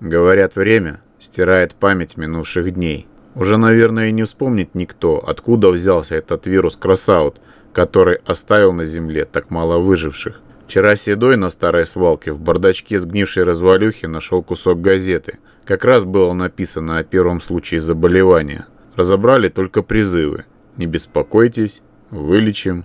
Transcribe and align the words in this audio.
Говорят, 0.00 0.56
время 0.56 1.00
стирает 1.18 1.74
память 1.74 2.16
минувших 2.16 2.72
дней. 2.72 3.06
Уже, 3.34 3.56
наверное, 3.56 4.10
не 4.10 4.24
вспомнит 4.24 4.74
никто, 4.74 5.18
откуда 5.26 5.70
взялся 5.70 6.16
этот 6.16 6.46
вирус 6.46 6.76
Красаут, 6.76 7.40
который 7.72 8.16
оставил 8.24 8.72
на 8.72 8.84
земле 8.84 9.24
так 9.24 9.50
мало 9.50 9.78
выживших. 9.78 10.40
Вчера 10.66 10.96
Седой 10.96 11.36
на 11.36 11.48
старой 11.48 11.86
свалке 11.86 12.32
в 12.32 12.40
бардачке 12.40 12.98
сгнившей 12.98 13.44
развалюхи 13.44 14.06
нашел 14.06 14.42
кусок 14.42 14.80
газеты. 14.80 15.38
Как 15.64 15.84
раз 15.84 16.04
было 16.04 16.32
написано 16.32 16.98
о 16.98 17.04
первом 17.04 17.40
случае 17.40 17.80
заболевания. 17.80 18.66
Разобрали 18.96 19.48
только 19.48 19.82
призывы. 19.82 20.44
Не 20.76 20.86
беспокойтесь, 20.86 21.82
вылечим. 22.10 22.84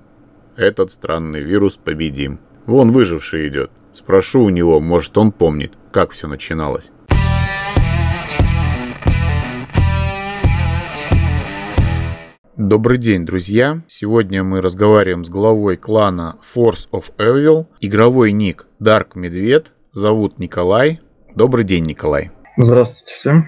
Этот 0.56 0.92
странный 0.92 1.42
вирус 1.42 1.78
победим. 1.78 2.40
Вон 2.66 2.92
выживший 2.92 3.48
идет. 3.48 3.72
Спрошу 3.94 4.44
у 4.44 4.50
него, 4.50 4.80
может 4.80 5.18
он 5.18 5.32
помнит, 5.32 5.74
как 5.92 6.12
все 6.12 6.28
начиналось. 6.28 6.92
Добрый 12.64 13.00
день, 13.00 13.26
друзья! 13.26 13.82
Сегодня 13.88 14.44
мы 14.44 14.62
разговариваем 14.62 15.26
с 15.26 15.30
главой 15.30 15.78
клана 15.78 16.38
Force 16.44 16.88
of 16.92 17.06
Evil. 17.18 17.66
Игровой 17.80 18.34
ник 18.34 18.68
Dark 18.80 19.14
Медведь. 19.16 19.72
Зовут 19.94 20.38
Николай. 20.38 21.02
Добрый 21.34 21.66
день, 21.66 21.86
Николай. 21.86 22.30
Здравствуйте 22.58 23.16
всем. 23.16 23.48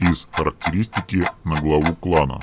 Из 0.00 0.26
характеристики 0.32 1.22
на 1.44 1.60
главу 1.60 1.94
клана. 1.94 2.40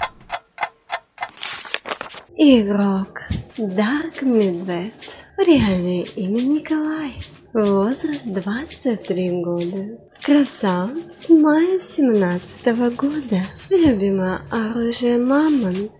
Игрок 2.37 3.23
Dark 3.57 4.23
Медведь. 4.23 5.25
Реальное 5.37 6.05
имя 6.15 6.41
Николай. 6.41 7.11
Возраст 7.57 8.27
23 8.27 9.41
года. 9.41 9.97
Красав 10.21 10.91
с 11.09 11.27
мая 11.29 11.79
17 11.79 12.67
года. 12.95 13.41
Любимое 13.71 14.41
оружие 14.51 15.17
Мамонт. 15.17 15.91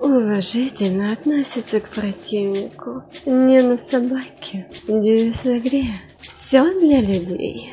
Уважительно 0.00 1.12
относится 1.12 1.78
к 1.78 1.90
противнику. 1.90 3.04
Не 3.26 3.62
на 3.62 3.78
собаке. 3.78 4.66
Девиз 4.88 5.44
в 5.44 5.56
игре. 5.58 5.84
Все 6.18 6.64
для 6.80 7.00
людей. 7.00 7.70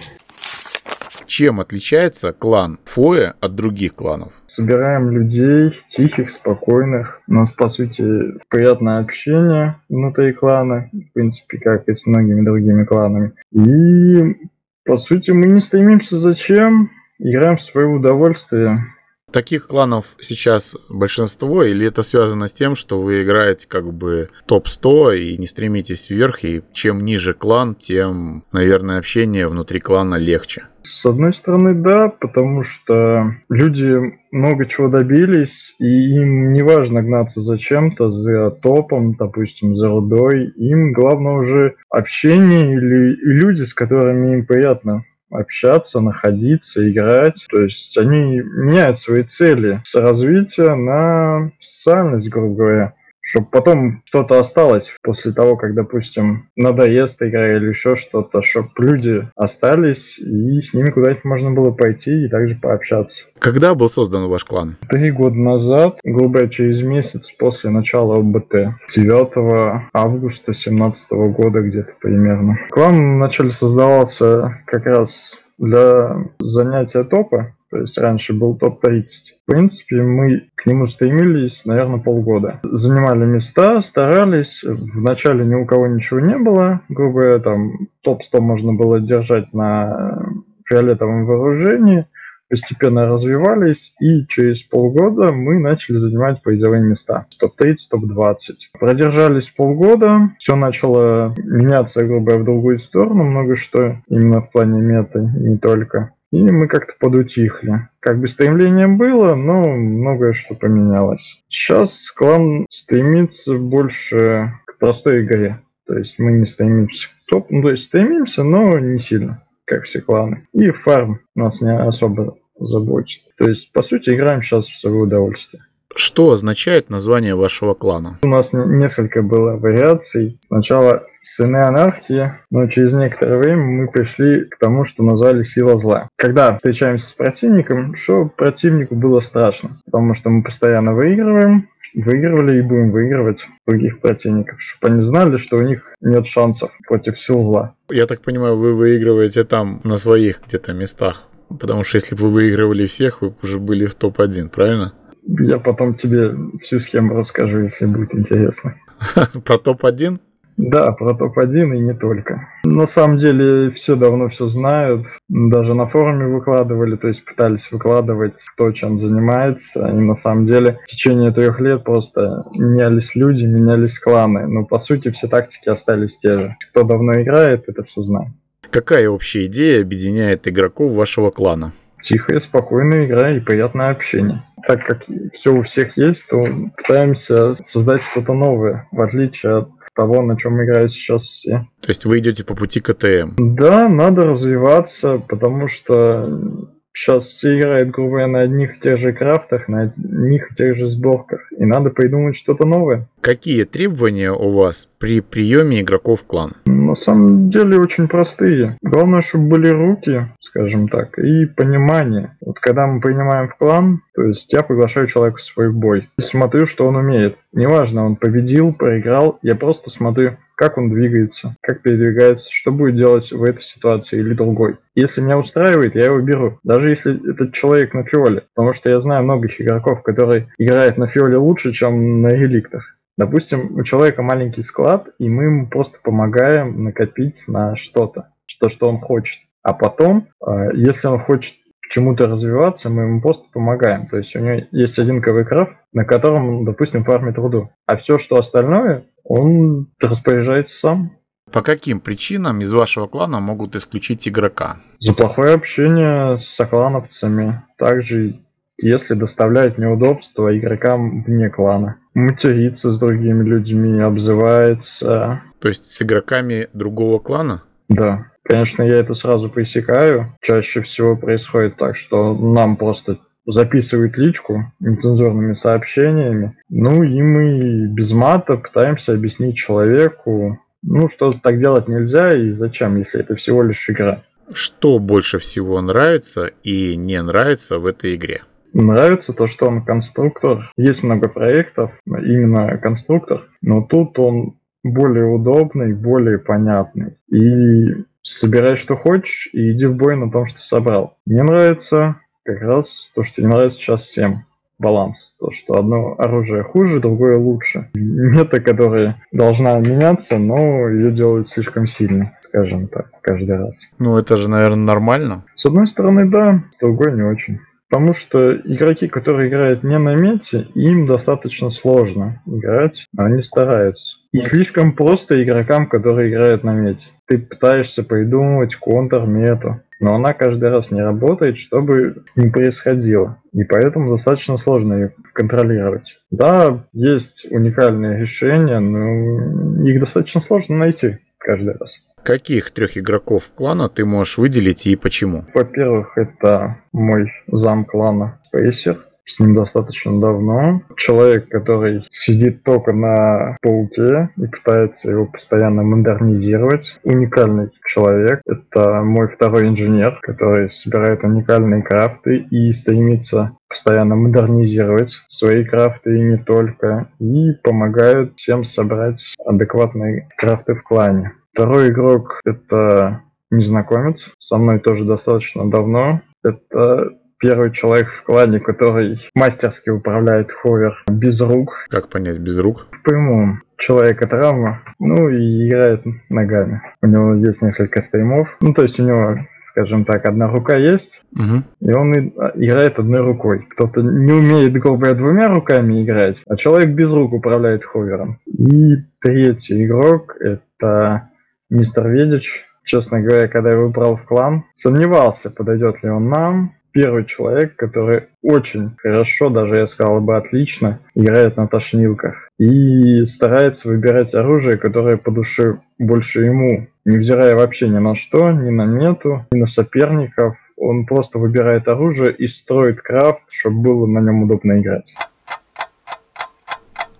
Чем 1.31 1.61
отличается 1.61 2.33
клан 2.33 2.77
Фоя 2.83 3.35
от 3.39 3.55
других 3.55 3.95
кланов? 3.95 4.33
Собираем 4.47 5.11
людей, 5.11 5.79
тихих, 5.88 6.29
спокойных. 6.29 7.21
У 7.25 7.33
нас, 7.33 7.53
по 7.53 7.69
сути, 7.69 8.03
приятное 8.49 8.99
общение 8.99 9.77
внутри 9.88 10.33
клана, 10.33 10.89
в 10.91 11.13
принципе, 11.13 11.57
как 11.59 11.88
и 11.88 11.93
с 11.93 12.05
многими 12.05 12.43
другими 12.43 12.83
кланами. 12.83 13.31
И, 13.53 14.45
по 14.83 14.97
сути, 14.97 15.31
мы 15.31 15.47
не 15.47 15.61
стремимся 15.61 16.17
зачем, 16.17 16.91
играем 17.17 17.55
в 17.55 17.61
свое 17.61 17.88
удовольствие. 17.88 18.83
Таких 19.31 19.67
кланов 19.67 20.15
сейчас 20.19 20.75
большинство, 20.89 21.63
или 21.63 21.87
это 21.87 22.03
связано 22.03 22.47
с 22.47 22.53
тем, 22.53 22.75
что 22.75 23.01
вы 23.01 23.23
играете 23.23 23.65
как 23.67 23.93
бы 23.93 24.29
топ-100 24.45 25.17
и 25.17 25.38
не 25.38 25.47
стремитесь 25.47 26.09
вверх, 26.09 26.43
и 26.43 26.61
чем 26.73 27.05
ниже 27.05 27.33
клан, 27.33 27.75
тем, 27.75 28.43
наверное, 28.51 28.99
общение 28.99 29.47
внутри 29.47 29.79
клана 29.79 30.15
легче? 30.15 30.63
С 30.83 31.05
одной 31.05 31.31
стороны, 31.33 31.75
да, 31.75 32.09
потому 32.09 32.63
что 32.63 33.35
люди 33.49 34.19
много 34.31 34.65
чего 34.65 34.88
добились, 34.88 35.75
и 35.79 35.85
им 35.85 36.53
не 36.53 36.63
важно 36.63 37.03
гнаться 37.03 37.41
за 37.41 37.57
чем-то, 37.57 38.09
за 38.09 38.49
топом, 38.49 39.13
допустим, 39.13 39.75
за 39.75 39.89
рудой. 39.89 40.49
Им 40.57 40.91
главное 40.91 41.33
уже 41.33 41.75
общение 41.89 42.73
или 42.73 43.16
люди, 43.21 43.63
с 43.63 43.73
которыми 43.73 44.33
им 44.33 44.45
приятно 44.45 45.05
общаться, 45.31 46.01
находиться, 46.01 46.89
играть. 46.89 47.45
То 47.49 47.61
есть 47.61 47.97
они 47.97 48.41
меняют 48.41 48.99
свои 48.99 49.23
цели 49.23 49.81
с 49.83 49.95
развития 49.95 50.75
на 50.75 51.51
социальность, 51.59 52.29
грубо 52.29 52.55
говоря 52.55 52.93
чтобы 53.22 53.47
потом 53.51 54.01
что-то 54.06 54.40
осталось 54.40 54.94
после 55.03 55.31
того, 55.31 55.56
как, 55.56 55.73
допустим, 55.73 56.50
надоест 56.56 57.22
игра 57.22 57.56
или 57.56 57.69
еще 57.69 57.95
что-то, 57.95 58.41
чтобы 58.41 58.69
люди 58.78 59.28
остались 59.35 60.19
и 60.19 60.59
с 60.59 60.73
ними 60.73 60.90
куда-нибудь 60.90 61.23
можно 61.23 61.51
было 61.51 61.72
пойти 61.72 62.25
и 62.25 62.28
также 62.28 62.56
пообщаться. 62.56 63.23
Когда 63.40 63.75
был 63.75 63.90
создан 63.90 64.28
ваш 64.28 64.44
клан? 64.44 64.78
Три 64.90 65.12
года 65.12 65.35
назад, 65.35 66.00
грубо 66.03 66.47
через 66.47 66.81
месяц 66.81 67.31
после 67.31 67.69
начала 67.69 68.18
ОБТ, 68.18 68.75
9 68.94 69.90
августа 69.94 70.51
2017 70.51 71.12
года 71.12 71.62
где-то 71.62 71.94
примерно. 72.01 72.59
Клан 72.69 73.18
вначале 73.18 73.51
создавался 73.51 74.62
как 74.66 74.85
раз 74.85 75.38
для 75.57 76.25
занятия 76.40 77.03
топа, 77.03 77.53
то 77.71 77.77
есть 77.77 77.97
раньше 77.97 78.33
был 78.33 78.57
топ-30. 78.57 79.05
В 79.43 79.51
принципе, 79.51 80.01
мы 80.01 80.49
к 80.55 80.65
нему 80.65 80.85
стремились, 80.85 81.65
наверное, 81.65 81.99
полгода. 81.99 82.59
Занимали 82.63 83.23
места, 83.25 83.81
старались. 83.81 84.63
Вначале 84.63 85.45
ни 85.45 85.55
у 85.55 85.65
кого 85.65 85.87
ничего 85.87 86.19
не 86.19 86.37
было. 86.37 86.81
Грубо 86.89 87.21
говоря, 87.21 87.39
там 87.39 87.87
топ-100 88.01 88.41
можно 88.41 88.73
было 88.73 88.99
держать 88.99 89.53
на 89.53 90.21
фиолетовом 90.65 91.25
вооружении. 91.25 92.07
Постепенно 92.49 93.07
развивались, 93.07 93.93
и 94.01 94.27
через 94.27 94.61
полгода 94.63 95.31
мы 95.31 95.57
начали 95.57 95.95
занимать 95.95 96.43
призовые 96.43 96.83
места. 96.83 97.25
Топ-30, 97.39 97.75
топ-20. 97.89 98.35
Продержались 98.77 99.49
полгода, 99.49 100.31
все 100.38 100.57
начало 100.57 101.33
меняться, 101.38 102.03
грубо 102.03 102.25
говоря, 102.25 102.41
в 102.41 102.45
другую 102.45 102.77
сторону, 102.79 103.23
много 103.23 103.55
что, 103.55 104.01
именно 104.09 104.41
в 104.41 104.51
плане 104.51 104.81
меты, 104.81 105.21
не 105.21 105.57
только. 105.57 106.11
И 106.31 106.42
мы 106.42 106.68
как-то 106.68 106.94
подутихли. 107.00 107.90
Как 108.00 108.19
бы 108.19 108.28
стремление 108.28 108.88
было, 108.88 109.36
но 109.36 109.68
многое 109.68 110.34
что 110.34 110.56
поменялось. 110.56 111.44
Сейчас 111.50 112.09
клан 112.12 112.66
стремится 112.69 113.58
больше 113.58 114.53
к 114.66 114.78
простой 114.78 115.25
игре. 115.25 115.62
То 115.86 115.97
есть 115.97 116.19
мы 116.19 116.31
не 116.31 116.46
стремимся 116.46 117.09
к 117.09 117.30
топ, 117.30 117.50
ну 117.50 117.64
то 117.64 117.72
есть 117.72 117.84
стремимся, 117.84 118.44
но 118.44 118.80
не 118.80 119.00
сильно, 119.00 119.44
как 119.66 119.84
все 119.84 120.00
кланы. 120.00 120.47
И 120.53 120.72
фарм 120.72 121.19
нас 121.36 121.59
не 121.59 121.78
особо 121.78 122.38
заботит. 122.58 123.24
То 123.38 123.50
есть, 123.50 123.74
по 123.74 123.81
сути, 123.81 124.12
играем 124.12 124.42
сейчас 124.42 124.68
в 124.68 124.80
свое 124.80 124.98
удовольствие. 124.98 125.63
Что 125.96 126.31
означает 126.31 126.90
название 126.90 127.35
вашего 127.35 127.74
клана? 127.74 128.19
У 128.24 128.28
нас 128.28 128.53
несколько 128.53 129.22
было 129.22 129.57
вариаций. 129.57 130.38
Сначала 130.41 131.03
сыны 131.22 131.57
анархии, 131.57 132.34
но 132.50 132.68
через 132.68 132.94
некоторое 132.94 133.38
время 133.38 133.63
мы 133.63 133.88
пришли 133.88 134.46
к 134.46 134.57
тому, 134.57 134.85
что 134.85 135.03
назвали 135.03 135.44
сила 135.44 135.78
зла. 135.78 136.09
Когда 136.18 136.56
встречаемся 136.57 137.07
с 137.07 137.12
противником, 137.12 137.96
что 137.96 138.25
противнику 138.25 138.96
было 138.96 139.19
страшно, 139.19 139.80
потому 139.85 140.13
что 140.13 140.30
мы 140.30 140.44
постоянно 140.44 140.94
выигрываем, 140.94 141.69
выигрывали 141.94 142.59
и 142.59 142.62
будем 142.62 142.91
выигрывать 142.91 143.46
других 143.68 144.00
противников, 144.00 144.62
чтобы 144.62 144.94
они 144.94 145.01
знали, 145.01 145.38
что 145.38 145.57
у 145.57 145.62
них 145.62 145.84
нет 146.01 146.25
шансов 146.25 146.72
против 146.88 147.19
сил 147.19 147.41
зла. 147.41 147.75
Я 147.90 148.07
так 148.07 148.22
понимаю, 148.22 148.56
вы 148.56 148.74
выигрываете 148.74 149.44
там 149.44 149.81
на 149.84 149.97
своих 149.97 150.41
где-то 150.47 150.74
местах, 150.74 151.28
потому 151.59 151.84
что 151.84 151.97
если 151.97 152.16
бы 152.16 152.24
вы 152.24 152.31
выигрывали 152.31 152.85
всех, 152.85 153.22
вы 153.22 153.34
уже 153.44 153.59
были 153.59 153.85
в 153.85 153.96
топ-1, 153.96 154.50
правильно? 154.50 154.94
Я 155.27 155.59
потом 155.59 155.95
тебе 155.95 156.35
всю 156.61 156.79
схему 156.79 157.15
расскажу, 157.15 157.59
если 157.59 157.85
будет 157.85 158.13
интересно. 158.15 158.75
Про 159.45 159.57
топ-1? 159.57 160.19
Да, 160.57 160.91
про 160.91 161.15
топ-1 161.15 161.75
и 161.75 161.79
не 161.79 161.93
только. 161.93 162.47
На 162.63 162.85
самом 162.85 163.17
деле 163.17 163.71
все 163.71 163.95
давно 163.95 164.29
все 164.29 164.47
знают. 164.47 165.07
Даже 165.27 165.73
на 165.73 165.87
форуме 165.87 166.27
выкладывали, 166.27 166.97
то 166.97 167.07
есть 167.07 167.25
пытались 167.25 167.71
выкладывать, 167.71 168.39
кто 168.53 168.71
чем 168.71 168.99
занимается. 168.99 169.87
И 169.87 169.99
на 169.99 170.13
самом 170.13 170.45
деле 170.45 170.79
в 170.83 170.85
течение 170.85 171.31
трех 171.31 171.59
лет 171.59 171.83
просто 171.83 172.45
менялись 172.51 173.15
люди, 173.15 173.45
менялись 173.45 173.97
кланы. 173.97 174.45
Но 174.45 174.65
по 174.65 174.77
сути 174.77 175.09
все 175.09 175.27
тактики 175.27 175.69
остались 175.69 176.19
те 176.19 176.38
же. 176.38 176.55
Кто 176.69 176.83
давно 176.83 177.21
играет, 177.21 177.63
это 177.67 177.83
все 177.83 178.03
знает. 178.03 178.31
Какая 178.69 179.09
общая 179.09 179.47
идея 179.47 179.81
объединяет 179.81 180.47
игроков 180.47 180.93
вашего 180.93 181.31
клана? 181.31 181.74
Тихая, 182.03 182.39
спокойная 182.39 183.06
игра 183.06 183.31
и 183.31 183.39
приятное 183.39 183.92
общение 183.92 184.44
так 184.65 184.86
как 184.86 185.03
все 185.33 185.53
у 185.53 185.62
всех 185.63 185.98
есть, 185.98 186.27
то 186.30 186.44
пытаемся 186.77 187.53
создать 187.56 188.03
что-то 188.03 188.33
новое, 188.33 188.88
в 188.92 189.01
отличие 189.01 189.59
от 189.59 189.69
того, 189.95 190.21
на 190.21 190.38
чем 190.38 190.63
играют 190.63 190.92
сейчас 190.92 191.24
все. 191.24 191.68
То 191.81 191.89
есть 191.89 192.06
вы 192.06 192.19
идете 192.19 192.44
по 192.45 192.56
пути 192.56 192.80
КТМ? 192.80 193.56
Да, 193.56 193.89
надо 193.89 194.25
развиваться, 194.25 195.18
потому 195.18 195.68
что 195.68 196.69
сейчас 196.93 197.25
все 197.25 197.57
играют, 197.59 197.89
грубо 197.89 198.11
говоря, 198.11 198.27
на 198.27 198.41
одних 198.41 198.77
и 198.77 198.79
тех 198.79 198.97
же 198.97 199.13
крафтах, 199.13 199.67
на 199.67 199.83
одних 199.83 200.51
и 200.51 200.55
тех 200.55 200.75
же 200.75 200.88
сборках, 200.88 201.41
и 201.57 201.65
надо 201.65 201.89
придумать 201.89 202.35
что-то 202.35 202.65
новое. 202.65 203.07
Какие 203.21 203.65
требования 203.65 204.31
у 204.31 204.51
вас 204.51 204.89
при 204.97 205.21
приеме 205.21 205.81
игроков 205.81 206.21
в 206.21 206.25
клан? 206.25 206.53
На 206.65 206.95
самом 206.95 207.49
деле 207.49 207.79
очень 207.79 208.07
простые. 208.07 208.77
Главное, 208.81 209.21
чтобы 209.21 209.47
были 209.47 209.69
руки, 209.69 210.27
скажем 210.39 210.89
так, 210.89 211.17
и 211.19 211.45
понимание. 211.45 212.35
Вот 212.41 212.59
когда 212.59 212.88
мы 212.88 212.99
принимаем 212.99 213.47
в 213.47 213.55
клан, 213.55 214.01
то 214.15 214.23
есть 214.23 214.51
я 214.51 214.61
приглашаю 214.63 215.07
человека 215.07 215.38
в 215.38 215.41
свой 215.41 215.71
бой 215.71 216.09
и 216.17 216.21
смотрю, 216.21 216.65
что 216.65 216.88
он 216.88 216.95
умеет. 216.95 217.38
Неважно, 217.53 218.05
он 218.05 218.15
победил, 218.15 218.73
проиграл, 218.73 219.39
я 219.41 219.55
просто 219.55 219.89
смотрю, 219.89 220.38
как 220.62 220.78
он 220.78 220.92
двигается, 220.92 221.56
как 221.62 221.81
передвигается, 221.81 222.50
что 222.52 222.72
будет 222.72 222.96
делать 222.96 223.31
в 223.31 223.44
этой 223.44 223.63
ситуации 223.63 224.19
или 224.19 224.36
другой. 224.36 224.78
Если 224.94 225.19
меня 225.19 225.40
устраивает, 225.40 225.96
я 225.96 226.06
его 226.06 226.22
беру. 226.22 226.60
Даже 226.63 226.92
если 226.92 227.31
этот 227.31 227.54
человек 227.54 227.96
на 227.96 228.04
фиоле. 228.04 228.44
Потому 228.54 228.72
что 228.72 228.92
я 228.92 229.00
знаю 229.00 229.24
многих 229.24 229.60
игроков, 229.60 230.04
которые 230.04 230.50
играют 230.60 231.00
на 231.00 231.08
фиоле 231.08 231.38
лучше, 231.38 231.74
чем 231.74 232.22
на 232.22 232.28
реликтах. 232.28 232.96
Допустим, 233.18 233.75
у 233.75 233.81
человека 233.84 234.22
маленький 234.22 234.62
склад, 234.62 235.10
и 235.18 235.28
мы 235.28 235.46
ему 235.46 235.68
просто 235.68 235.98
помогаем 236.04 236.84
накопить 236.84 237.46
на 237.48 237.75
что-то, 237.75 238.28
что, 238.46 238.69
что 238.69 238.88
он 238.88 239.00
хочет. 239.00 239.40
А 239.63 239.74
потом, 239.74 240.28
э, 240.46 240.69
если 240.75 241.08
он 241.08 241.18
хочет 241.18 241.56
чему-то 241.91 242.27
развиваться, 242.27 242.89
мы 242.89 243.03
ему 243.03 243.21
просто 243.21 243.45
помогаем. 243.51 244.07
То 244.07 244.17
есть 244.17 244.35
у 244.35 244.39
него 244.39 244.65
есть 244.71 244.97
один 244.97 245.21
КВ-крафт, 245.21 245.73
на 245.93 246.05
котором 246.05 246.49
он, 246.49 246.65
допустим, 246.65 247.03
фармит 247.03 247.38
руду. 247.38 247.69
А 247.85 247.97
все, 247.97 248.17
что 248.17 248.38
остальное, 248.38 249.03
он 249.23 249.88
распоряжается 249.99 250.75
сам. 250.77 251.11
По 251.51 251.61
каким 251.61 251.99
причинам 251.99 252.61
из 252.61 252.71
вашего 252.71 253.07
клана 253.07 253.41
могут 253.41 253.75
исключить 253.75 254.25
игрока? 254.27 254.77
За 254.99 255.13
плохое 255.13 255.53
общение 255.53 256.38
с 256.38 256.45
соклановцами. 256.45 257.63
Также 257.77 258.39
если 258.81 259.13
доставляет 259.13 259.77
неудобства 259.77 260.57
игрокам 260.57 261.23
вне 261.23 261.49
клана. 261.49 261.97
Матерится 262.13 262.91
с 262.91 262.99
другими 262.99 263.43
людьми, 263.43 263.99
обзывается. 264.01 265.41
То 265.59 265.67
есть 265.67 265.85
с 265.85 266.01
игроками 266.01 266.67
другого 266.73 267.19
клана? 267.19 267.63
Да. 267.91 268.27
Конечно, 268.43 268.83
я 268.83 268.97
это 268.97 269.13
сразу 269.13 269.49
пресекаю. 269.49 270.33
Чаще 270.41 270.81
всего 270.81 271.15
происходит 271.15 271.77
так, 271.77 271.95
что 271.95 272.33
нам 272.33 272.75
просто 272.75 273.19
записывают 273.45 274.17
личку 274.17 274.71
нецензурными 274.79 275.53
сообщениями. 275.53 276.55
Ну 276.69 277.03
и 277.03 277.21
мы 277.21 277.88
без 277.88 278.11
мата 278.11 278.57
пытаемся 278.57 279.13
объяснить 279.13 279.57
человеку, 279.57 280.59
ну, 280.83 281.07
что 281.07 281.33
так 281.33 281.59
делать 281.59 281.88
нельзя 281.88 282.33
и 282.33 282.49
зачем, 282.49 282.97
если 282.97 283.19
это 283.19 283.35
всего 283.35 283.61
лишь 283.61 283.89
игра. 283.89 284.23
Что 284.53 284.99
больше 284.99 285.39
всего 285.39 285.81
нравится 285.81 286.51
и 286.63 286.95
не 286.95 287.21
нравится 287.21 287.77
в 287.77 287.85
этой 287.85 288.15
игре? 288.15 288.41
Нравится 288.73 289.33
то, 289.33 289.47
что 289.47 289.67
он 289.67 289.83
конструктор. 289.83 290.71
Есть 290.77 291.03
много 291.03 291.27
проектов, 291.27 291.91
именно 292.05 292.77
конструктор, 292.77 293.47
но 293.61 293.81
тут 293.81 294.17
он 294.17 294.55
более 294.83 295.25
удобный, 295.25 295.94
более 295.94 296.38
понятный. 296.39 297.18
И 297.30 298.06
собирай, 298.24 298.75
что 298.75 298.95
хочешь, 298.95 299.50
и 299.54 299.72
иди 299.72 299.86
в 299.86 299.95
бой 299.95 300.16
на 300.16 300.31
том, 300.31 300.45
что 300.45 300.60
собрал. 300.60 301.18
Мне 301.25 301.44
нравится 301.44 302.18
как 302.44 302.62
раз 302.62 303.12
то, 303.16 303.24
что 303.24 303.42
не 303.42 303.48
нравится 303.48 303.80
сейчас 303.80 304.04
всем. 304.04 304.45
Баланс. 304.81 305.36
То, 305.39 305.51
что 305.51 305.75
одно 305.75 306.16
оружие 306.18 306.63
хуже, 306.63 307.00
другое 307.00 307.38
лучше. 307.38 307.92
Мета, 307.94 308.60
которая 308.60 309.22
должна 309.31 309.78
меняться, 309.78 310.39
но 310.39 310.89
ее 310.89 311.12
делают 311.12 311.48
слишком 311.48 311.86
сильно, 311.86 312.36
скажем 312.42 312.88
так, 312.88 313.12
каждый 313.22 313.57
раз. 313.57 313.84
Ну, 314.00 314.18
это 314.18 314.36
же, 314.38 314.50
наверное, 314.50 314.84
нормально. 314.84 315.45
С 315.56 315.68
одной 315.68 315.86
стороны, 315.86 316.27
да, 316.27 316.63
с 316.72 316.80
другой 316.80 317.13
не 317.13 317.22
очень. 317.22 317.60
Потому 317.91 318.13
что 318.13 318.55
игроки, 318.55 319.09
которые 319.09 319.49
играют 319.49 319.83
не 319.83 319.99
на 319.99 320.15
мете, 320.15 320.67
им 320.75 321.05
достаточно 321.05 321.69
сложно 321.69 322.41
играть, 322.45 323.05
но 323.11 323.25
они 323.25 323.41
стараются. 323.41 324.15
И 324.31 324.41
слишком 324.41 324.93
просто 324.93 325.43
игрокам, 325.43 325.89
которые 325.89 326.29
играют 326.29 326.63
на 326.63 326.73
мете. 326.73 327.09
Ты 327.27 327.38
пытаешься 327.38 328.05
придумывать 328.05 328.77
контр-мету, 328.77 329.81
но 329.99 330.15
она 330.15 330.31
каждый 330.31 330.69
раз 330.69 330.91
не 330.91 331.01
работает, 331.01 331.57
чтобы 331.57 332.23
не 332.38 332.49
происходило. 332.49 333.39
И 333.51 333.65
поэтому 333.65 334.11
достаточно 334.11 334.55
сложно 334.55 334.93
ее 334.93 335.13
контролировать. 335.33 336.17
Да, 336.31 336.85
есть 336.93 337.45
уникальные 337.51 338.21
решения, 338.21 338.79
но 338.79 339.85
их 339.85 339.99
достаточно 339.99 340.39
сложно 340.39 340.77
найти 340.77 341.17
каждый 341.38 341.75
раз. 341.77 342.01
Каких 342.23 342.71
трех 342.71 342.97
игроков 342.97 343.51
клана 343.56 343.89
ты 343.89 344.06
можешь 344.06 344.38
выделить 344.38 344.85
и 344.85 344.95
почему? 344.95 345.45
Во-первых, 345.53 346.18
это 346.18 346.77
мой 346.91 347.31
зам 347.47 347.85
клана 347.85 348.39
Спейсер. 348.45 349.06
С 349.25 349.39
ним 349.39 349.56
достаточно 349.56 350.19
давно. 350.19 350.81
Человек, 350.97 351.50
который 351.50 352.03
сидит 352.09 352.63
только 352.63 352.91
на 352.91 353.57
пауке 353.62 354.29
и 354.38 354.47
пытается 354.47 355.12
его 355.12 355.25
постоянно 355.25 355.83
модернизировать. 355.83 357.00
Уникальный 357.03 357.69
человек. 357.85 358.41
Это 358.45 359.01
мой 359.03 359.27
второй 359.27 359.68
инженер, 359.68 360.19
который 360.21 360.69
собирает 360.69 361.23
уникальные 361.23 361.83
крафты 361.83 362.38
и 362.50 362.73
стремится 362.73 363.57
постоянно 363.69 364.15
модернизировать 364.15 365.13
свои 365.27 365.63
крафты 365.63 366.17
и 366.17 366.21
не 366.21 366.38
только. 366.38 367.09
И 367.19 367.53
помогает 367.63 368.33
всем 368.35 368.63
собрать 368.63 369.35
адекватные 369.45 370.29
крафты 370.38 370.75
в 370.75 370.83
клане. 370.83 371.33
Второй 371.53 371.89
игрок— 371.89 372.39
это 372.45 373.21
незнакомец, 373.50 374.33
со 374.39 374.57
мной 374.57 374.79
тоже 374.79 375.06
достаточно 375.06 375.69
давно. 375.69 376.21
Это 376.44 377.12
первый 377.41 377.71
человек 377.71 378.09
в 378.09 378.23
клане, 378.23 378.59
который 378.59 379.19
мастерски 379.35 379.89
управляет 379.89 380.51
ховер 380.51 381.03
без 381.07 381.41
рук. 381.41 381.73
Как 381.89 382.09
понять 382.09 382.39
без 382.39 382.57
рук? 382.59 382.88
В 382.91 383.03
ПМУ 383.03 383.59
человека 383.77 384.27
травма, 384.27 384.83
ну 384.99 385.27
и 385.27 385.67
играет 385.67 386.03
ногами. 386.29 386.81
У 387.01 387.07
него 387.07 387.33
есть 387.33 387.63
несколько 387.63 387.99
стримов. 387.99 388.55
Ну, 388.61 388.73
то 388.73 388.83
есть 388.83 388.99
у 388.99 389.03
него, 389.03 389.39
скажем 389.61 390.05
так, 390.05 390.25
одна 390.25 390.47
рука 390.47 390.77
есть, 390.77 391.23
угу. 391.33 391.63
и 391.81 391.91
он 391.91 392.13
играет 392.13 392.99
одной 392.99 393.21
рукой. 393.21 393.65
Кто-то 393.71 394.01
не 394.01 394.31
умеет, 394.31 394.73
грубо 394.73 394.97
говоря, 394.97 395.15
двумя 395.15 395.47
руками 395.47 396.03
играть, 396.03 396.43
а 396.47 396.55
человек 396.55 396.89
без 396.91 397.11
рук 397.11 397.33
управляет 397.33 397.83
ховером. 397.83 398.39
И 398.45 398.97
третий 399.19 399.85
игрок— 399.85 400.38
это 400.39 401.29
мистер 401.69 402.07
Ведич. 402.07 402.65
Честно 402.83 403.21
говоря, 403.21 403.47
когда 403.47 403.71
я 403.71 403.77
выбрал 403.77 404.17
в 404.17 404.23
клан, 404.23 404.65
сомневался, 404.73 405.49
подойдет 405.49 406.03
ли 406.03 406.09
он 406.09 406.29
нам. 406.29 406.73
Первый 406.93 407.23
человек, 407.25 407.77
который 407.77 408.27
очень 408.41 408.97
хорошо, 408.97 409.49
даже 409.49 409.77
я 409.77 409.88
сказал 409.88 410.19
бы 410.19 410.35
отлично, 410.35 410.99
играет 411.15 411.55
на 411.55 411.67
тошнилках. 411.67 412.49
И 412.59 413.23
старается 413.23 413.88
выбирать 413.88 414.35
оружие, 414.35 414.77
которое 414.77 415.15
по 415.15 415.31
душе 415.31 415.79
больше 415.97 416.43
ему. 416.43 416.88
Невзирая 417.05 417.55
вообще 417.55 417.88
ни 417.88 417.97
на 417.97 418.15
что, 418.15 418.51
ни 418.51 418.69
на 418.69 418.85
мету, 418.85 419.45
ни 419.51 419.59
на 419.59 419.67
соперников. 419.67 420.57
Он 420.75 421.05
просто 421.05 421.39
выбирает 421.39 421.88
оружие 421.88 422.33
и 422.33 422.47
строит 422.47 423.01
крафт, 423.01 423.43
чтобы 423.49 423.81
было 423.81 424.05
на 424.07 424.19
нем 424.19 424.43
удобно 424.43 424.79
играть. 424.79 425.13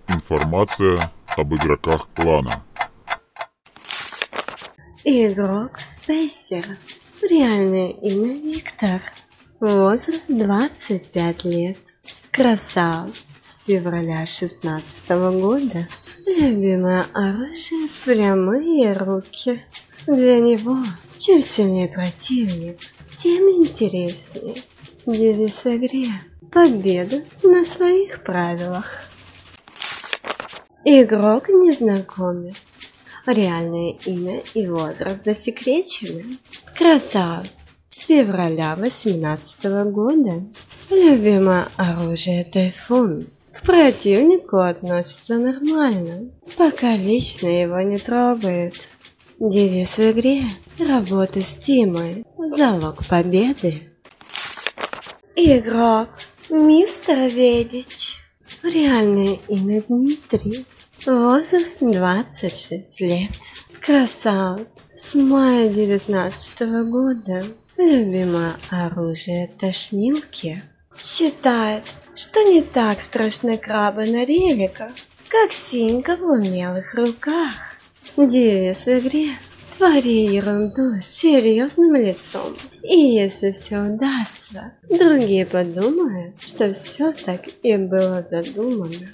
Информация 0.08 1.10
об 1.28 1.54
игроках 1.54 2.08
клана. 2.14 2.62
Игрок 5.04 5.78
Спейсер. 5.78 6.64
Реальное 7.22 7.88
имя 7.88 8.34
Виктор. 8.34 9.00
Возраст 9.62 10.28
25 10.28 11.44
лет. 11.44 11.78
Красав. 12.32 13.10
С 13.44 13.66
февраля 13.66 14.26
16 14.26 15.08
года. 15.40 15.86
Любимое 16.26 17.06
оружие– 17.14 17.88
прямые 18.04 18.92
руки. 18.92 19.64
Для 20.08 20.40
него, 20.40 20.78
чем 21.16 21.40
сильнее 21.40 21.86
противник, 21.86 22.76
тем 23.16 23.44
интереснее. 23.44 24.56
Девиз 25.06 25.64
в 25.64 25.76
игре– 25.76 26.08
победа 26.50 27.22
на 27.44 27.64
своих 27.64 28.24
правилах. 28.24 29.04
Игрок-незнакомец 30.84 32.90
реальное 33.26 33.92
имя 34.06 34.42
и 34.54 34.66
возраст 34.66 35.22
засекречены. 35.22 36.38
Красавец 36.76 37.61
с 37.92 38.06
февраля 38.06 38.74
18 38.76 39.64
года. 39.92 40.46
Любимое 40.88 41.66
оружие 41.76 42.42
Тайфун. 42.42 43.28
К 43.52 43.60
противнику 43.60 44.56
относится 44.56 45.36
нормально, 45.36 46.30
пока 46.56 46.96
лично 46.96 47.48
его 47.48 47.82
не 47.82 47.98
трогают. 47.98 48.88
Девиз 49.38 49.98
в 49.98 50.10
игре– 50.10 50.44
работа 50.78 51.42
с 51.42 51.58
Тимой, 51.58 52.24
залог 52.38 53.06
победы. 53.08 53.74
Игрок 55.36 56.08
Мистер 56.48 57.18
Ведич. 57.18 58.22
Реальное 58.62 59.38
имя 59.48 59.82
Дмитрий. 59.82 60.64
Возраст 61.04 61.78
26 61.80 63.00
лет. 63.02 63.30
Красавец. 63.82 64.66
С 64.94 65.14
мая 65.14 65.68
19 65.68 66.60
года. 66.88 67.44
Любимое 67.76 68.52
оружие 68.70 69.48
тошнилки. 69.58 70.62
Считает, 70.96 71.82
что 72.14 72.40
не 72.42 72.62
так 72.62 73.00
страшны 73.00 73.56
крабы 73.56 74.04
на 74.06 74.24
реликах, 74.24 74.92
как 75.28 75.52
синька 75.52 76.16
в 76.16 76.22
умелых 76.22 76.94
руках. 76.94 77.54
Девиз 78.16 78.84
в 78.84 78.88
игре 78.88 79.30
Твори 79.76 80.26
ерунду 80.26 81.00
с 81.00 81.04
серьезным 81.04 81.96
лицом. 81.96 82.54
И 82.82 82.94
если 82.94 83.50
все 83.52 83.80
удастся, 83.80 84.74
другие 84.88 85.46
подумают, 85.46 86.40
что 86.40 86.72
все 86.72 87.12
так 87.12 87.40
и 87.62 87.76
было 87.78 88.20
задумано. 88.22 89.08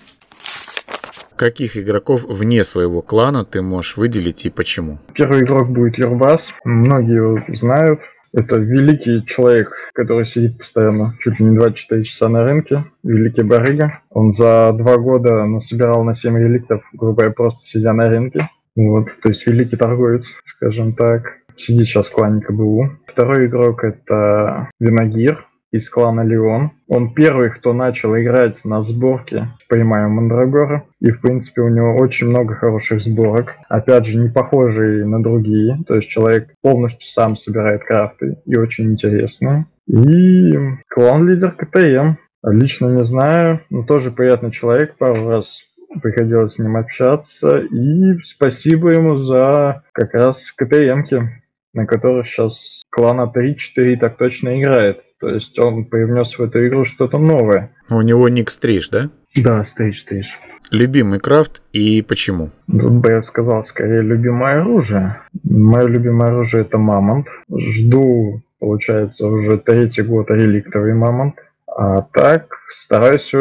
Каких 1.36 1.76
игроков 1.76 2.24
вне 2.24 2.64
своего 2.64 3.00
клана 3.00 3.44
ты 3.44 3.62
можешь 3.62 3.96
выделить 3.96 4.44
и 4.44 4.50
почему? 4.50 4.98
Первый 5.14 5.42
игрок 5.42 5.68
будет 5.68 5.96
Юрбас. 5.96 6.52
Многие 6.64 7.16
его 7.16 7.56
знают. 7.56 8.00
Это 8.32 8.56
великий 8.56 9.24
человек, 9.26 9.72
который 9.94 10.26
сидит 10.26 10.58
постоянно 10.58 11.14
чуть 11.20 11.40
ли 11.40 11.46
не 11.46 11.56
24 11.56 12.04
часа 12.04 12.28
на 12.28 12.44
рынке. 12.44 12.84
Великий 13.02 13.42
барыга. 13.42 14.00
Он 14.10 14.32
за 14.32 14.72
два 14.74 14.98
года 14.98 15.44
насобирал 15.46 16.04
на 16.04 16.14
7 16.14 16.36
реликтов, 16.36 16.82
грубо 16.92 17.16
говоря, 17.16 17.32
просто 17.32 17.60
сидя 17.60 17.92
на 17.92 18.08
рынке. 18.08 18.48
Вот, 18.76 19.08
то 19.22 19.30
есть 19.30 19.46
великий 19.46 19.76
торговец, 19.76 20.28
скажем 20.44 20.94
так. 20.94 21.38
Сидит 21.56 21.86
сейчас 21.86 22.06
в 22.06 22.12
клане 22.12 22.40
КБУ. 22.40 22.90
Второй 23.06 23.46
игрок 23.46 23.82
это 23.82 24.70
Виногир 24.78 25.44
из 25.70 25.88
клана 25.90 26.22
Леон. 26.22 26.72
Он 26.86 27.12
первый, 27.14 27.50
кто 27.50 27.72
начал 27.72 28.16
играть 28.16 28.64
на 28.64 28.82
сборке 28.82 29.48
«Поймаем 29.68 30.12
Мандрагора». 30.12 30.84
И, 31.00 31.10
в 31.10 31.20
принципе, 31.20 31.62
у 31.62 31.68
него 31.68 31.96
очень 31.96 32.28
много 32.28 32.54
хороших 32.54 33.00
сборок. 33.00 33.54
Опять 33.68 34.06
же, 34.06 34.18
не 34.18 34.28
похожие 34.28 35.04
на 35.04 35.22
другие. 35.22 35.78
То 35.86 35.96
есть 35.96 36.08
человек 36.08 36.48
полностью 36.62 37.08
сам 37.08 37.36
собирает 37.36 37.84
крафты 37.84 38.38
и 38.46 38.56
очень 38.56 38.92
интересные. 38.92 39.66
И 39.86 40.54
клан-лидер 40.88 41.52
КТМ. 41.52 42.16
Лично 42.44 42.86
не 42.88 43.04
знаю, 43.04 43.60
но 43.68 43.82
тоже 43.82 44.10
приятный 44.10 44.52
человек. 44.52 44.96
Пару 44.96 45.28
раз 45.28 45.64
приходилось 46.02 46.54
с 46.54 46.58
ним 46.58 46.76
общаться. 46.76 47.58
И 47.58 48.18
спасибо 48.22 48.90
ему 48.90 49.16
за 49.16 49.82
как 49.92 50.14
раз 50.14 50.52
КТМки, 50.52 51.42
на 51.74 51.86
которых 51.86 52.26
сейчас 52.26 52.82
клана 52.90 53.30
3-4 53.34 53.96
так 53.98 54.16
точно 54.16 54.60
играет. 54.60 55.02
То 55.20 55.28
есть 55.28 55.58
он 55.58 55.84
привнес 55.84 56.38
в 56.38 56.42
эту 56.42 56.66
игру 56.68 56.84
что-то 56.84 57.18
новое. 57.18 57.72
У 57.90 58.00
него 58.02 58.28
ник 58.28 58.50
Стриж, 58.50 58.88
да? 58.88 59.10
Да, 59.34 59.64
Стриж, 59.64 60.02
Стриж. 60.02 60.38
Любимый 60.70 61.18
крафт 61.18 61.62
и 61.72 62.02
почему? 62.02 62.50
Тут 62.66 62.92
бы 62.92 63.10
я 63.10 63.22
сказал 63.22 63.62
скорее 63.62 64.02
любимое 64.02 64.60
оружие. 64.60 65.16
Мое 65.42 65.86
любимое 65.86 66.28
оружие 66.30 66.62
это 66.62 66.78
Мамонт. 66.78 67.26
Жду, 67.50 68.42
получается, 68.60 69.26
уже 69.26 69.58
третий 69.58 70.02
год 70.02 70.30
реликтовый 70.30 70.94
Мамонт. 70.94 71.34
А 71.66 72.02
так 72.02 72.48
стараюсь 72.70 73.32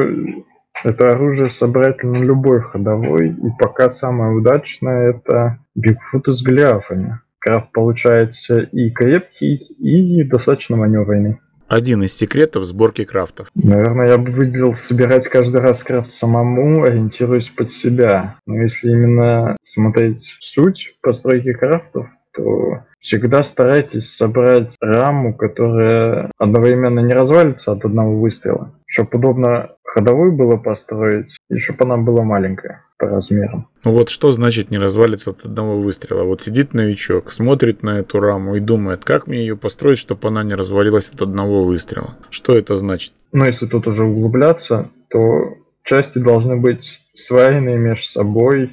это 0.84 1.10
оружие 1.10 1.50
собрать 1.50 2.03
на 2.03 2.17
любой 2.17 2.62
ходовой. 2.62 3.29
И 3.29 3.50
пока 3.60 3.89
самое 3.89 4.31
удачное 4.31 5.12
это 5.12 5.60
Бигфут 5.75 6.27
из 6.27 6.41
Голиафами. 6.41 7.19
Крафт 7.39 7.72
получается 7.72 8.60
и 8.60 8.89
крепкий, 8.89 9.55
и 9.55 10.24
достаточно 10.24 10.75
маневренный. 10.75 11.39
Один 11.67 12.03
из 12.03 12.15
секретов 12.15 12.63
сборки 12.63 13.03
крафтов. 13.03 13.50
Наверное, 13.53 14.09
я 14.09 14.17
бы 14.17 14.31
выделил 14.31 14.74
собирать 14.74 15.27
каждый 15.27 15.59
раз 15.62 15.83
крафт 15.83 16.12
самому, 16.12 16.83
ориентируясь 16.83 17.50
под 17.50 17.69
себя. 17.69 18.38
Но 18.45 18.62
если 18.62 18.91
именно 18.91 19.57
смотреть 19.62 20.38
суть 20.39 20.95
постройки 21.01 21.51
крафтов, 21.51 22.07
то 22.38 22.86
всегда 23.00 23.44
старайтесь 23.44 24.15
собрать 24.15 24.75
раму, 24.79 25.34
которая 25.36 26.32
одновременно 26.38 27.00
не 27.00 27.13
развалится 27.13 27.72
от 27.72 27.84
одного 27.84 28.20
выстрела, 28.20 28.74
чтобы 28.86 29.17
удобно 29.17 29.72
ходовую 29.84 30.34
было 30.34 30.58
построить, 30.58 31.36
и 31.50 31.58
чтобы 31.58 31.86
она 31.86 31.98
была 31.98 32.24
маленькая 32.24 32.84
по 33.00 33.08
размерам. 33.08 33.67
Ну 33.84 33.91
вот 33.91 34.10
что 34.10 34.32
значит 34.32 34.70
не 34.70 34.77
развалится 34.77 35.32
от 35.32 35.46
одного 35.46 35.79
выстрела? 35.82 36.24
Вот 36.24 36.41
сидит 36.41 36.74
новичок, 36.74 37.32
смотрит 37.32 37.84
на 37.84 38.00
эту 38.00 38.20
раму 38.20 38.56
и 38.56 38.60
думает, 38.60 39.03
как 39.03 39.27
мне 39.27 39.39
ее 39.39 39.58
построить, 39.58 39.98
чтобы 39.98 40.27
она 40.27 40.44
не 40.44 40.56
развалилась 40.56 41.10
от 41.10 41.22
одного 41.22 41.63
выстрела. 41.63 42.15
Что 42.29 42.53
это 42.53 42.75
значит? 42.75 43.13
Ну, 43.32 43.46
если 43.46 43.65
тут 43.65 43.88
уже 43.88 44.03
углубляться, 44.03 44.89
то 45.10 45.56
части 45.84 46.20
должны 46.20 46.58
быть 46.58 47.01
сварены 47.13 47.77
между 47.77 48.06
собой 48.06 48.72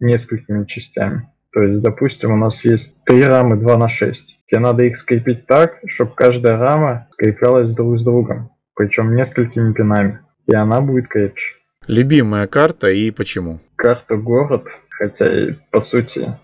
несколькими 0.00 0.64
частями. 0.64 1.28
То 1.52 1.62
есть, 1.62 1.80
допустим, 1.80 2.32
у 2.32 2.36
нас 2.36 2.64
есть 2.64 3.02
три 3.04 3.24
рамы 3.24 3.56
2 3.56 3.76
на 3.78 3.88
6. 3.88 4.46
Тебе 4.46 4.60
надо 4.60 4.82
их 4.82 4.96
скрепить 4.96 5.46
так, 5.46 5.78
чтобы 5.86 6.12
каждая 6.14 6.58
рама 6.58 7.08
скреплялась 7.10 7.72
друг 7.72 7.98
с 7.98 8.02
другом. 8.02 8.50
Причем 8.74 9.14
несколькими 9.14 9.72
пинами. 9.72 10.20
И 10.46 10.54
она 10.54 10.80
будет 10.80 11.08
крепче. 11.08 11.54
Любимая 11.86 12.46
карта 12.46 12.88
и 12.88 13.10
почему? 13.10 13.60
Карта 13.76 14.16
город, 14.16 14.68
хотя 14.90 15.48
и 15.48 15.54
по 15.70 15.80
сути 15.80 16.34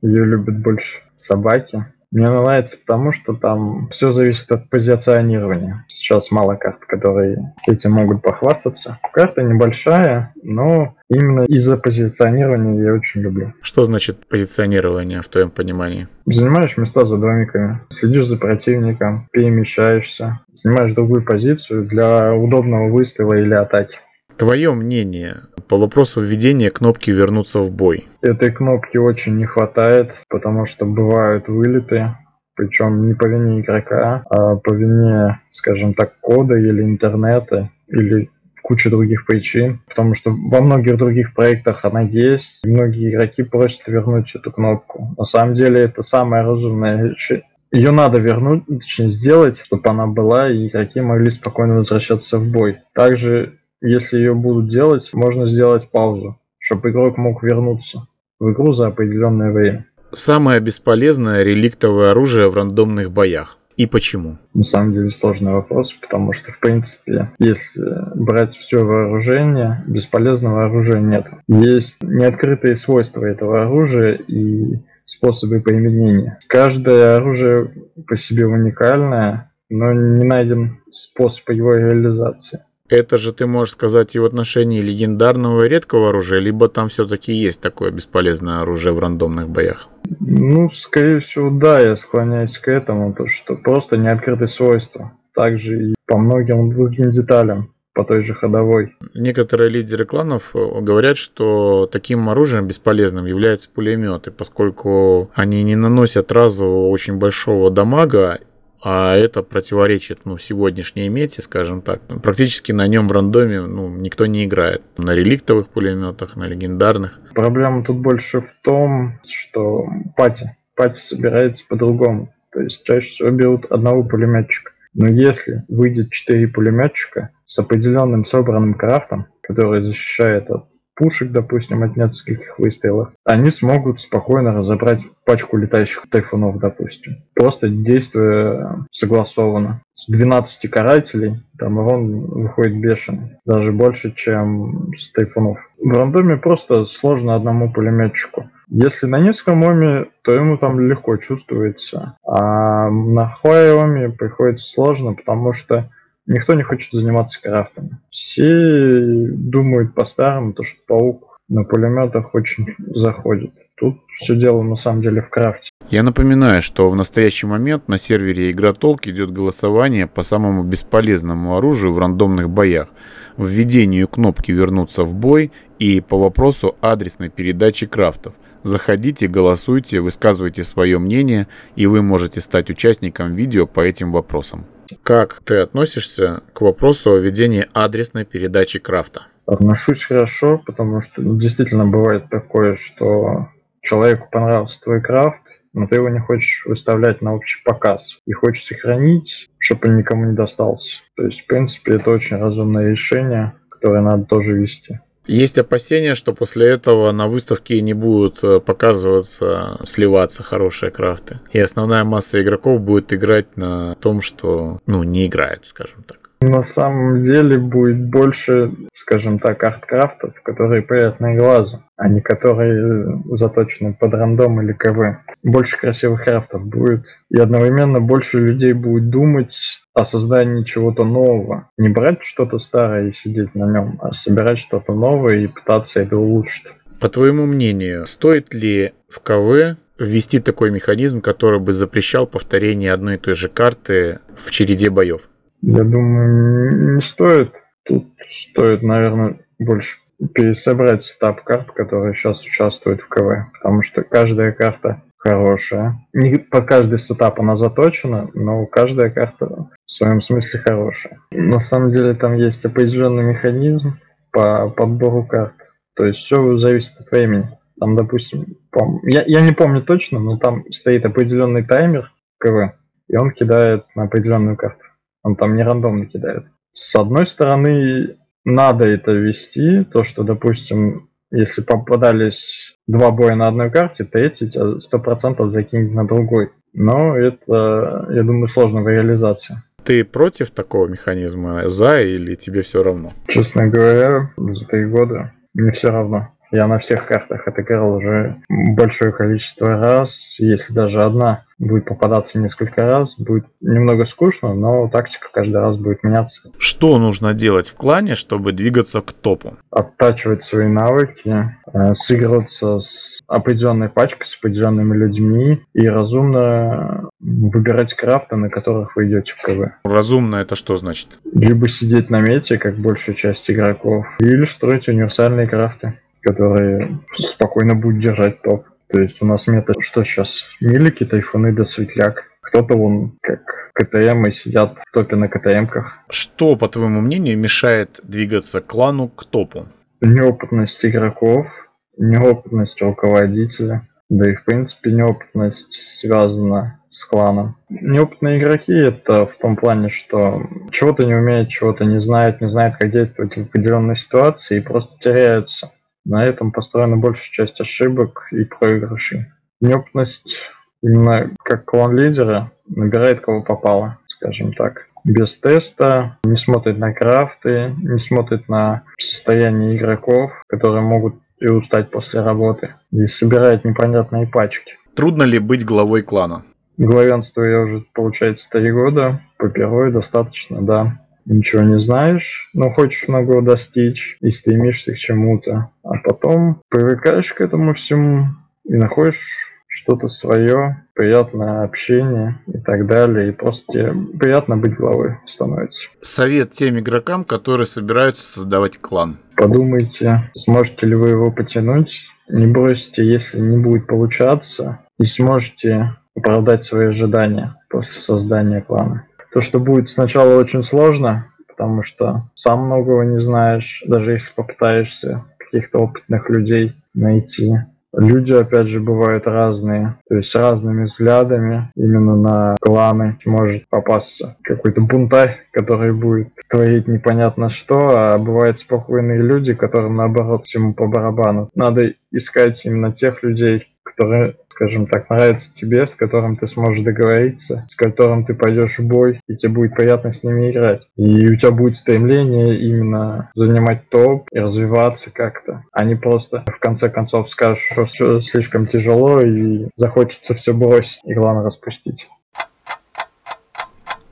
ее 0.00 0.24
любят 0.24 0.58
больше 0.60 1.00
собаки. 1.14 1.84
Мне 2.14 2.30
нравится 2.30 2.76
потому, 2.78 3.12
что 3.12 3.34
там 3.34 3.88
все 3.90 4.12
зависит 4.12 4.50
от 4.52 4.70
позиционирования. 4.70 5.84
Сейчас 5.88 6.30
мало 6.30 6.54
карт, 6.54 6.78
которые 6.86 7.52
этим 7.66 7.90
могут 7.90 8.22
похвастаться. 8.22 9.00
Карта 9.12 9.42
небольшая, 9.42 10.32
но 10.40 10.94
именно 11.08 11.42
из-за 11.48 11.76
позиционирования 11.76 12.84
я 12.84 12.94
очень 12.94 13.20
люблю. 13.20 13.52
Что 13.62 13.82
значит 13.82 14.28
позиционирование 14.28 15.22
в 15.22 15.28
твоем 15.28 15.50
понимании? 15.50 16.06
Занимаешь 16.24 16.76
места 16.76 17.04
за 17.04 17.18
домиками, 17.18 17.80
следишь 17.88 18.26
за 18.26 18.38
противником, 18.38 19.28
перемещаешься, 19.32 20.38
занимаешь 20.52 20.92
другую 20.92 21.24
позицию 21.24 21.84
для 21.84 22.32
удобного 22.32 22.90
выстрела 22.90 23.34
или 23.34 23.54
атаки. 23.54 23.98
Твое 24.36 24.72
мнение 24.74 25.42
по 25.68 25.78
вопросу 25.78 26.20
введения 26.20 26.70
кнопки 26.70 27.10
«Вернуться 27.10 27.60
в 27.60 27.70
бой». 27.70 28.06
Этой 28.20 28.50
кнопки 28.50 28.96
очень 28.96 29.36
не 29.36 29.46
хватает, 29.46 30.10
потому 30.28 30.66
что 30.66 30.84
бывают 30.86 31.46
вылеты, 31.46 32.16
причем 32.56 33.06
не 33.06 33.14
по 33.14 33.26
вине 33.26 33.60
игрока, 33.60 34.24
а 34.28 34.56
по 34.56 34.72
вине, 34.72 35.40
скажем 35.50 35.94
так, 35.94 36.18
кода 36.20 36.56
или 36.56 36.82
интернета, 36.82 37.70
или 37.86 38.28
куча 38.62 38.90
других 38.90 39.24
причин, 39.24 39.80
потому 39.88 40.14
что 40.14 40.30
во 40.30 40.60
многих 40.60 40.96
других 40.96 41.32
проектах 41.34 41.84
она 41.84 42.00
есть, 42.00 42.64
и 42.64 42.68
многие 42.68 43.10
игроки 43.10 43.44
просят 43.44 43.86
вернуть 43.86 44.34
эту 44.34 44.50
кнопку. 44.50 45.14
На 45.16 45.24
самом 45.24 45.54
деле 45.54 45.82
это 45.82 46.02
самое 46.02 46.42
разумное 46.42 47.10
решение. 47.10 47.46
Ее 47.70 47.90
надо 47.90 48.18
вернуть, 48.18 48.64
точнее 48.66 49.08
сделать, 49.08 49.60
чтобы 49.60 49.88
она 49.88 50.06
была, 50.06 50.50
и 50.50 50.68
игроки 50.68 51.00
могли 51.00 51.30
спокойно 51.30 51.74
возвращаться 51.76 52.38
в 52.38 52.48
бой. 52.48 52.78
Также 52.94 53.58
если 53.84 54.18
ее 54.18 54.34
будут 54.34 54.68
делать, 54.68 55.10
можно 55.12 55.46
сделать 55.46 55.90
паузу, 55.90 56.38
чтобы 56.58 56.90
игрок 56.90 57.18
мог 57.18 57.42
вернуться 57.42 58.06
в 58.40 58.50
игру 58.50 58.72
за 58.72 58.88
определенное 58.88 59.52
время. 59.52 59.86
Самое 60.12 60.60
бесполезное 60.60 61.42
реликтовое 61.42 62.12
оружие 62.12 62.48
в 62.48 62.54
рандомных 62.54 63.12
боях. 63.12 63.58
И 63.76 63.86
почему? 63.86 64.38
На 64.54 64.62
самом 64.62 64.92
деле 64.92 65.10
сложный 65.10 65.52
вопрос, 65.52 65.92
потому 65.92 66.32
что, 66.32 66.52
в 66.52 66.60
принципе, 66.60 67.32
если 67.40 67.82
брать 68.14 68.54
все 68.54 68.84
вооружение, 68.84 69.82
бесполезного 69.88 70.66
оружия 70.66 71.00
нет. 71.00 71.26
Есть 71.48 72.02
неоткрытые 72.02 72.76
свойства 72.76 73.24
этого 73.24 73.64
оружия 73.64 74.14
и 74.14 74.78
способы 75.04 75.60
применения. 75.60 76.38
Каждое 76.46 77.16
оружие 77.16 77.72
по 78.06 78.16
себе 78.16 78.46
уникальное, 78.46 79.50
но 79.68 79.92
не 79.92 80.24
найден 80.24 80.78
способ 80.88 81.50
его 81.50 81.74
реализации. 81.74 82.60
Это 82.90 83.16
же 83.16 83.32
ты 83.32 83.46
можешь 83.46 83.72
сказать 83.72 84.14
и 84.14 84.18
в 84.18 84.26
отношении 84.26 84.82
легендарного 84.82 85.64
и 85.64 85.68
редкого 85.68 86.10
оружия, 86.10 86.38
либо 86.38 86.68
там 86.68 86.88
все-таки 86.90 87.32
есть 87.32 87.62
такое 87.62 87.90
бесполезное 87.90 88.60
оружие 88.60 88.92
в 88.92 88.98
рандомных 88.98 89.48
боях? 89.48 89.88
Ну, 90.20 90.68
скорее 90.68 91.20
всего, 91.20 91.48
да, 91.48 91.80
я 91.80 91.96
склоняюсь 91.96 92.58
к 92.58 92.68
этому, 92.68 93.14
то 93.14 93.26
что 93.26 93.56
просто 93.56 93.96
не 93.96 94.12
открытые 94.12 94.48
свойства. 94.48 95.12
Также 95.34 95.92
и 95.92 95.94
по 96.06 96.18
многим 96.18 96.74
другим 96.74 97.10
деталям 97.10 97.74
по 97.94 98.04
той 98.04 98.22
же 98.22 98.34
ходовой. 98.34 98.94
Некоторые 99.14 99.70
лидеры 99.70 100.04
кланов 100.04 100.50
э, 100.54 100.80
говорят, 100.80 101.16
что 101.16 101.88
таким 101.90 102.28
оружием 102.28 102.66
бесполезным 102.66 103.24
являются 103.24 103.70
пулеметы, 103.70 104.30
поскольку 104.30 105.30
они 105.34 105.62
не 105.62 105.76
наносят 105.76 106.32
разового 106.32 106.88
очень 106.88 107.16
большого 107.18 107.70
дамага 107.70 108.40
а 108.84 109.16
это 109.16 109.42
противоречит 109.42 110.20
ну, 110.26 110.36
сегодняшней 110.36 111.08
мете, 111.08 111.40
скажем 111.40 111.80
так. 111.80 112.02
Практически 112.22 112.70
на 112.70 112.86
нем 112.86 113.08
в 113.08 113.12
рандоме 113.12 113.62
ну, 113.62 113.88
никто 113.88 114.26
не 114.26 114.44
играет. 114.44 114.82
На 114.98 115.14
реликтовых 115.14 115.70
пулеметах, 115.70 116.36
на 116.36 116.46
легендарных. 116.46 117.18
Проблема 117.34 117.82
тут 117.82 117.96
больше 117.96 118.42
в 118.42 118.54
том, 118.62 119.18
что 119.26 119.86
пати. 120.16 120.56
Пати 120.76 121.00
собирается 121.00 121.64
по-другому. 121.66 122.34
То 122.52 122.60
есть 122.60 122.84
чаще 122.84 123.08
всего 123.08 123.30
берут 123.30 123.64
одного 123.70 124.04
пулеметчика. 124.04 124.72
Но 124.92 125.08
если 125.08 125.64
выйдет 125.68 126.10
4 126.10 126.46
пулеметчика 126.48 127.30
с 127.46 127.58
определенным 127.58 128.26
собранным 128.26 128.74
крафтом, 128.74 129.26
который 129.40 129.82
защищает 129.82 130.50
от 130.50 130.68
пушек, 130.94 131.30
допустим, 131.30 131.82
от 131.82 131.96
нескольких 131.96 132.58
выстрелов, 132.58 133.10
они 133.24 133.50
смогут 133.50 134.00
спокойно 134.00 134.52
разобрать 134.52 135.00
пачку 135.24 135.56
летающих 135.56 136.04
тайфунов, 136.10 136.58
допустим. 136.58 137.22
Просто 137.34 137.68
действуя 137.68 138.86
согласованно. 138.90 139.80
С 139.94 140.10
12 140.10 140.70
карателей 140.70 141.42
там 141.58 141.78
урон 141.78 142.20
выходит 142.26 142.80
бешеный. 142.80 143.38
Даже 143.44 143.72
больше, 143.72 144.14
чем 144.14 144.92
с 144.96 145.12
тайфунов. 145.12 145.58
В 145.78 145.92
рандоме 145.92 146.36
просто 146.36 146.84
сложно 146.84 147.34
одному 147.34 147.72
пулеметчику. 147.72 148.50
Если 148.68 149.06
на 149.06 149.20
низком 149.20 149.62
оме, 149.62 150.06
то 150.22 150.32
ему 150.32 150.56
там 150.56 150.80
легко 150.80 151.16
чувствуется. 151.16 152.16
А 152.26 152.90
на 152.90 153.28
хай 153.28 153.72
оме 153.72 154.08
приходится 154.08 154.68
сложно, 154.68 155.14
потому 155.14 155.52
что 155.52 155.90
Никто 156.26 156.54
не 156.54 156.62
хочет 156.62 156.92
заниматься 156.92 157.40
крафтами. 157.42 157.98
Все 158.10 159.28
думают 159.28 159.94
по-старому, 159.94 160.52
то 160.54 160.62
что 160.62 160.78
паук 160.86 161.38
на 161.48 161.64
пулеметах 161.64 162.34
очень 162.34 162.74
заходит. 162.78 163.52
Тут 163.76 163.96
все 164.14 164.36
дело 164.36 164.62
на 164.62 164.76
самом 164.76 165.02
деле 165.02 165.20
в 165.20 165.28
крафте. 165.28 165.70
Я 165.90 166.02
напоминаю, 166.02 166.62
что 166.62 166.88
в 166.88 166.94
настоящий 166.94 167.46
момент 167.46 167.88
на 167.88 167.98
сервере 167.98 168.50
Игротолк 168.50 169.06
идет 169.06 169.32
голосование 169.32 170.06
по 170.06 170.22
самому 170.22 170.62
бесполезному 170.62 171.56
оружию 171.56 171.92
в 171.92 171.98
рандомных 171.98 172.48
боях, 172.48 172.88
введению 173.36 174.08
кнопки 174.08 174.52
«Вернуться 174.52 175.02
в 175.02 175.14
бой» 175.14 175.50
и 175.78 176.00
по 176.00 176.16
вопросу 176.16 176.76
адресной 176.80 177.28
передачи 177.28 177.86
крафтов. 177.86 178.34
Заходите, 178.62 179.26
голосуйте, 179.26 180.00
высказывайте 180.00 180.64
свое 180.64 180.98
мнение, 180.98 181.48
и 181.76 181.86
вы 181.86 182.00
можете 182.00 182.40
стать 182.40 182.70
участником 182.70 183.34
видео 183.34 183.66
по 183.66 183.80
этим 183.80 184.12
вопросам. 184.12 184.64
Как 185.02 185.40
ты 185.44 185.58
относишься 185.58 186.42
к 186.52 186.60
вопросу 186.60 187.12
о 187.12 187.18
введении 187.18 187.68
адресной 187.72 188.24
передачи 188.24 188.78
крафта? 188.78 189.26
Отношусь 189.46 190.04
хорошо, 190.04 190.62
потому 190.64 191.00
что 191.00 191.22
действительно 191.22 191.86
бывает 191.86 192.30
такое, 192.30 192.76
что 192.76 193.48
человеку 193.82 194.28
понравился 194.30 194.80
твой 194.80 195.02
крафт, 195.02 195.40
но 195.74 195.86
ты 195.86 195.96
его 195.96 196.08
не 196.08 196.20
хочешь 196.20 196.64
выставлять 196.66 197.20
на 197.20 197.34
общий 197.34 197.62
показ 197.64 198.20
и 198.26 198.32
хочешь 198.32 198.64
сохранить, 198.64 199.50
чтобы 199.58 199.88
он 199.88 199.98
никому 199.98 200.24
не 200.26 200.34
достался. 200.34 201.00
То 201.16 201.24
есть, 201.24 201.42
в 201.42 201.46
принципе, 201.46 201.96
это 201.96 202.10
очень 202.10 202.36
разумное 202.36 202.90
решение, 202.90 203.54
которое 203.68 204.00
надо 204.00 204.24
тоже 204.24 204.54
вести. 204.54 205.00
Есть 205.26 205.58
опасения, 205.58 206.14
что 206.14 206.34
после 206.34 206.68
этого 206.68 207.10
на 207.12 207.28
выставке 207.28 207.80
не 207.80 207.94
будут 207.94 208.44
э, 208.44 208.60
показываться, 208.60 209.80
сливаться 209.86 210.42
хорошие 210.42 210.90
крафты. 210.90 211.40
И 211.52 211.58
основная 211.58 212.04
масса 212.04 212.42
игроков 212.42 212.80
будет 212.80 213.12
играть 213.12 213.56
на 213.56 213.94
том, 213.96 214.20
что, 214.20 214.80
ну, 214.86 215.02
не 215.02 215.26
играет, 215.26 215.64
скажем 215.64 216.02
так. 216.02 216.23
На 216.46 216.60
самом 216.60 217.22
деле 217.22 217.56
будет 217.56 218.10
больше, 218.10 218.70
скажем 218.92 219.38
так, 219.38 219.64
арткрафтов, 219.64 220.34
которые 220.42 220.82
приятны 220.82 221.36
глазу, 221.36 221.82
а 221.96 222.06
не 222.08 222.20
которые 222.20 223.22
заточены 223.30 223.96
под 223.98 224.12
рандом 224.12 224.60
или 224.60 224.74
КВ. 224.74 225.20
Больше 225.42 225.78
красивых 225.78 226.24
крафтов 226.24 226.66
будет. 226.66 227.06
И 227.30 227.38
одновременно 227.38 228.00
больше 228.00 228.40
людей 228.40 228.74
будет 228.74 229.08
думать 229.08 229.80
о 229.94 230.04
создании 230.04 230.64
чего-то 230.64 231.04
нового. 231.04 231.70
Не 231.78 231.88
брать 231.88 232.22
что-то 232.22 232.58
старое 232.58 233.08
и 233.08 233.12
сидеть 233.12 233.54
на 233.54 233.64
нем, 233.64 233.98
а 234.02 234.12
собирать 234.12 234.58
что-то 234.58 234.92
новое 234.92 235.36
и 235.38 235.46
пытаться 235.46 236.00
это 236.00 236.18
улучшить. 236.18 236.66
По 237.00 237.08
твоему 237.08 237.46
мнению, 237.46 238.04
стоит 238.04 238.52
ли 238.52 238.92
в 239.08 239.20
КВ 239.20 239.78
ввести 239.98 240.40
такой 240.40 240.70
механизм, 240.70 241.22
который 241.22 241.58
бы 241.58 241.72
запрещал 241.72 242.26
повторение 242.26 242.92
одной 242.92 243.14
и 243.14 243.18
той 243.18 243.32
же 243.32 243.48
карты 243.48 244.18
в 244.36 244.50
череде 244.50 244.90
боев? 244.90 245.22
Я 245.66 245.82
думаю, 245.82 246.96
не 246.96 247.00
стоит. 247.00 247.54
Тут 247.84 248.06
стоит, 248.28 248.82
наверное, 248.82 249.38
больше 249.58 249.98
пересобрать 250.34 251.02
setup 251.02 251.42
карт, 251.42 251.72
которые 251.72 252.14
сейчас 252.14 252.44
участвуют 252.44 253.00
в 253.00 253.08
КВ. 253.08 253.46
Потому 253.54 253.80
что 253.80 254.02
каждая 254.02 254.52
карта 254.52 255.02
хорошая. 255.16 255.96
Не 256.12 256.36
под 256.36 256.60
каждый 256.60 256.98
setup 256.98 257.40
она 257.40 257.56
заточена, 257.56 258.28
но 258.34 258.66
каждая 258.66 259.08
карта 259.08 259.70
в 259.86 259.90
своем 259.90 260.20
смысле 260.20 260.60
хорошая. 260.60 261.18
На 261.30 261.60
самом 261.60 261.88
деле 261.88 262.14
там 262.14 262.34
есть 262.34 262.64
определенный 262.66 263.24
механизм 263.24 263.98
по 264.32 264.68
подбору 264.68 265.24
карт. 265.24 265.54
То 265.96 266.04
есть 266.04 266.20
все 266.20 266.58
зависит 266.58 267.00
от 267.00 267.10
времени. 267.10 267.48
Там, 267.80 267.96
допустим, 267.96 268.58
пом... 268.70 269.00
я, 269.04 269.24
я 269.26 269.40
не 269.40 269.52
помню 269.52 269.82
точно, 269.82 270.18
но 270.18 270.36
там 270.36 270.70
стоит 270.70 271.06
определенный 271.06 271.64
таймер 271.64 272.12
КВ, 272.38 272.74
и 273.08 273.16
он 273.16 273.30
кидает 273.30 273.86
на 273.94 274.04
определенную 274.04 274.56
карту. 274.56 274.83
Он 275.24 275.34
там 275.34 275.56
не 275.56 275.64
рандомно 275.64 276.06
кидает. 276.06 276.44
С 276.72 276.94
одной 276.94 277.26
стороны, 277.26 278.16
надо 278.44 278.88
это 278.88 279.10
вести, 279.10 279.84
то, 279.84 280.04
что, 280.04 280.22
допустим, 280.22 281.08
если 281.30 281.62
попадались 281.62 282.76
два 282.86 283.10
боя 283.10 283.34
на 283.34 283.48
одной 283.48 283.70
карте, 283.70 284.04
третий 284.04 284.50
тебя 284.50 284.78
сто 284.78 284.98
процентов 285.00 285.50
закинет 285.50 285.92
на 285.92 286.06
другой. 286.06 286.50
Но 286.72 287.16
это, 287.16 288.08
я 288.10 288.22
думаю, 288.22 288.48
сложно 288.48 288.82
в 288.82 288.88
реализации. 288.88 289.56
Ты 289.84 290.04
против 290.04 290.50
такого 290.50 290.86
механизма? 290.86 291.68
За 291.68 292.00
или 292.00 292.34
тебе 292.34 292.62
все 292.62 292.82
равно? 292.82 293.12
Честно 293.28 293.68
говоря, 293.68 294.30
за 294.36 294.66
три 294.66 294.86
года 294.86 295.32
мне 295.54 295.72
все 295.72 295.90
равно. 295.90 296.30
Я 296.50 296.66
на 296.66 296.78
всех 296.78 297.06
картах 297.06 297.48
отыграл 297.48 297.96
уже 297.96 298.36
большое 298.48 299.12
количество 299.12 299.76
раз. 299.78 300.36
Если 300.38 300.72
даже 300.72 301.02
одна 301.02 301.44
будет 301.58 301.84
попадаться 301.84 302.38
несколько 302.38 302.82
раз, 302.82 303.18
будет 303.18 303.46
немного 303.60 304.04
скучно, 304.04 304.54
но 304.54 304.88
тактика 304.88 305.28
каждый 305.32 305.60
раз 305.60 305.78
будет 305.78 306.02
меняться. 306.02 306.50
Что 306.58 306.98
нужно 306.98 307.34
делать 307.34 307.68
в 307.68 307.76
клане, 307.76 308.14
чтобы 308.14 308.52
двигаться 308.52 309.00
к 309.00 309.12
топу? 309.12 309.56
Оттачивать 309.70 310.42
свои 310.42 310.66
навыки, 310.66 311.56
э, 311.72 311.94
сыгрываться 311.94 312.78
с 312.78 313.20
определенной 313.26 313.88
пачкой, 313.88 314.26
с 314.26 314.36
определенными 314.36 314.96
людьми 314.96 315.60
и 315.74 315.86
разумно 315.88 317.08
выбирать 317.20 317.94
крафты, 317.94 318.36
на 318.36 318.50
которых 318.50 318.96
вы 318.96 319.08
идете 319.08 319.32
в 319.32 319.42
КВ. 319.42 319.72
Разумно 319.84 320.36
это 320.36 320.56
что 320.56 320.76
значит? 320.76 321.20
Либо 321.32 321.68
сидеть 321.68 322.10
на 322.10 322.20
мете, 322.20 322.58
как 322.58 322.76
большая 322.76 323.14
часть 323.14 323.50
игроков, 323.50 324.06
или 324.18 324.44
строить 324.44 324.88
универсальные 324.88 325.46
крафты 325.48 325.94
которые 326.24 327.00
спокойно 327.16 327.74
будут 327.74 328.00
держать 328.00 328.42
топ. 328.42 328.66
То 328.88 329.00
есть 329.00 329.20
у 329.22 329.26
нас 329.26 329.46
мета, 329.46 329.74
что 329.80 330.04
сейчас, 330.04 330.44
милики, 330.60 331.04
тайфуны 331.04 331.52
да 331.52 331.64
светляк. 331.64 332.24
Кто-то 332.40 332.76
вон 332.76 333.18
как 333.20 333.40
КТМ 333.74 334.26
и 334.26 334.32
сидят 334.32 334.78
в 334.78 334.92
топе 334.92 335.16
на 335.16 335.28
КТМках. 335.28 335.98
Что, 336.08 336.56
по 336.56 336.68
твоему 336.68 337.00
мнению, 337.00 337.38
мешает 337.38 338.00
двигаться 338.02 338.60
клану 338.60 339.08
к 339.08 339.24
топу? 339.24 339.66
Неопытность 340.00 340.84
игроков, 340.84 341.48
неопытность 341.96 342.80
руководителя, 342.80 343.88
да 344.08 344.30
и 344.30 344.34
в 344.34 344.44
принципе 344.44 344.92
неопытность 344.92 345.72
связана 345.72 346.80
с 346.88 347.04
кланом. 347.04 347.56
Неопытные 347.68 348.38
игроки 348.38 348.72
это 348.72 349.26
в 349.26 349.36
том 349.38 349.56
плане, 349.56 349.88
что 349.88 350.42
чего-то 350.70 351.04
не 351.04 351.14
умеют, 351.14 351.48
чего-то 351.48 351.84
не 351.84 351.98
знают, 351.98 352.40
не 352.40 352.48
знают, 352.48 352.76
как 352.76 352.92
действовать 352.92 353.36
в 353.36 353.42
определенной 353.42 353.96
ситуации 353.96 354.58
и 354.58 354.60
просто 354.60 354.96
теряются. 355.00 355.72
На 356.04 356.24
этом 356.24 356.52
построена 356.52 356.96
большая 356.96 357.30
часть 357.30 357.60
ошибок 357.60 358.28
и 358.30 358.44
проигрышей. 358.44 359.26
Неопытность 359.60 360.38
именно 360.82 361.30
как 361.42 361.64
клан-лидера 361.64 362.52
набирает 362.68 363.20
кого 363.20 363.42
попало, 363.42 363.98
скажем 364.08 364.52
так. 364.52 364.88
Без 365.04 365.38
теста, 365.38 366.18
не 366.24 366.36
смотрит 366.36 366.78
на 366.78 366.92
крафты, 366.92 367.74
не 367.78 367.98
смотрит 367.98 368.48
на 368.48 368.84
состояние 368.98 369.76
игроков, 369.76 370.30
которые 370.46 370.82
могут 370.82 371.16
и 371.40 371.48
устать 371.48 371.90
после 371.90 372.20
работы, 372.20 372.74
и 372.90 373.06
собирает 373.06 373.64
непонятные 373.64 374.26
пачки. 374.26 374.76
Трудно 374.94 375.24
ли 375.24 375.38
быть 375.38 375.64
главой 375.64 376.02
клана? 376.02 376.44
Главенство 376.76 377.42
я 377.42 377.60
уже, 377.60 377.84
получается, 377.92 378.48
три 378.50 378.72
года. 378.72 379.20
По 379.36 379.48
первой 379.48 379.92
достаточно, 379.92 380.62
да 380.62 381.03
ничего 381.26 381.62
не 381.62 381.80
знаешь, 381.80 382.50
но 382.52 382.70
хочешь 382.70 383.08
многого 383.08 383.42
достичь 383.42 384.16
и 384.20 384.30
стремишься 384.30 384.92
к 384.92 384.98
чему-то. 384.98 385.70
А 385.82 385.94
потом 386.02 386.62
привыкаешь 386.68 387.32
к 387.32 387.40
этому 387.40 387.74
всему 387.74 388.28
и 388.64 388.74
находишь 388.74 389.50
что-то 389.74 390.06
свое, 390.06 390.84
приятное 390.94 391.64
общение 391.64 392.40
и 392.46 392.58
так 392.58 392.86
далее. 392.86 393.28
И 393.28 393.32
просто 393.32 393.72
тебе 393.72 393.92
приятно 394.18 394.56
быть 394.56 394.76
главой 394.76 395.18
становится. 395.26 395.88
Совет 396.00 396.52
тем 396.52 396.78
игрокам, 396.78 397.24
которые 397.24 397.66
собираются 397.66 398.24
создавать 398.24 398.78
клан. 398.78 399.18
Подумайте, 399.36 400.30
сможете 400.34 400.86
ли 400.86 400.94
вы 400.94 401.10
его 401.10 401.30
потянуть. 401.32 402.02
Не 402.28 402.46
бросьте, 402.46 403.04
если 403.04 403.40
не 403.40 403.58
будет 403.58 403.86
получаться. 403.86 404.78
И 404.98 405.04
сможете 405.04 405.96
оправдать 406.14 406.62
свои 406.62 406.86
ожидания 406.86 407.56
после 407.68 408.00
создания 408.00 408.60
клана. 408.60 409.06
То, 409.34 409.40
что 409.40 409.58
будет 409.58 409.90
сначала 409.90 410.38
очень 410.38 410.62
сложно, 410.62 411.26
потому 411.48 411.82
что 411.82 412.22
сам 412.34 412.66
многого 412.66 413.02
не 413.02 413.18
знаешь, 413.18 413.82
даже 413.84 414.12
если 414.12 414.32
попытаешься 414.32 415.24
каких-то 415.38 415.80
опытных 415.80 416.30
людей 416.30 416.76
найти. 416.94 417.54
Люди, 417.92 418.32
опять 418.32 418.68
же, 418.68 418.78
бывают 418.78 419.26
разные, 419.26 419.96
то 420.08 420.16
есть 420.16 420.30
с 420.30 420.36
разными 420.36 420.84
взглядами 420.84 421.70
именно 421.74 422.16
на 422.16 422.56
кланы 422.60 423.18
может 423.24 423.68
попасться 423.68 424.36
какой-то 424.42 424.80
бунтарь, 424.80 425.40
который 425.52 425.92
будет 425.92 426.28
творить 426.48 426.86
непонятно 426.86 427.50
что, 427.50 427.90
а 427.90 428.18
бывают 428.18 428.60
спокойные 428.60 429.20
люди, 429.20 429.54
которым 429.54 429.96
наоборот 429.96 430.46
всему 430.46 430.74
по 430.74 430.86
барабану. 430.86 431.50
Надо 431.56 431.94
искать 432.12 432.64
именно 432.64 432.92
тех 432.92 433.24
людей, 433.24 433.66
которые 433.84 434.36
скажем 434.54 434.86
так, 434.86 435.10
нравится 435.10 435.52
тебе, 435.52 435.86
с 435.86 435.94
которым 435.94 436.36
ты 436.36 436.46
сможешь 436.46 436.84
договориться, 436.84 437.66
с 437.68 437.74
которым 437.74 438.24
ты 438.24 438.34
пойдешь 438.34 438.78
в 438.78 438.86
бой, 438.86 439.20
и 439.26 439.34
тебе 439.34 439.52
будет 439.52 439.74
приятно 439.74 440.12
с 440.12 440.22
ними 440.22 440.50
играть. 440.50 440.86
И 440.96 441.28
у 441.28 441.36
тебя 441.36 441.50
будет 441.50 441.76
стремление 441.76 442.60
именно 442.60 443.30
занимать 443.32 443.88
топ 443.88 444.28
и 444.32 444.38
развиваться 444.38 445.10
как-то, 445.10 445.64
а 445.72 445.84
не 445.84 445.96
просто 445.96 446.44
в 446.46 446.58
конце 446.60 446.88
концов 446.88 447.28
скажешь, 447.30 447.68
что 447.70 447.84
все 447.84 448.20
слишком 448.20 448.66
тяжело 448.66 449.20
и 449.20 449.68
захочется 449.74 450.34
все 450.34 450.54
бросить 450.54 451.00
и 451.04 451.14
главное 451.14 451.44
распустить. 451.44 452.08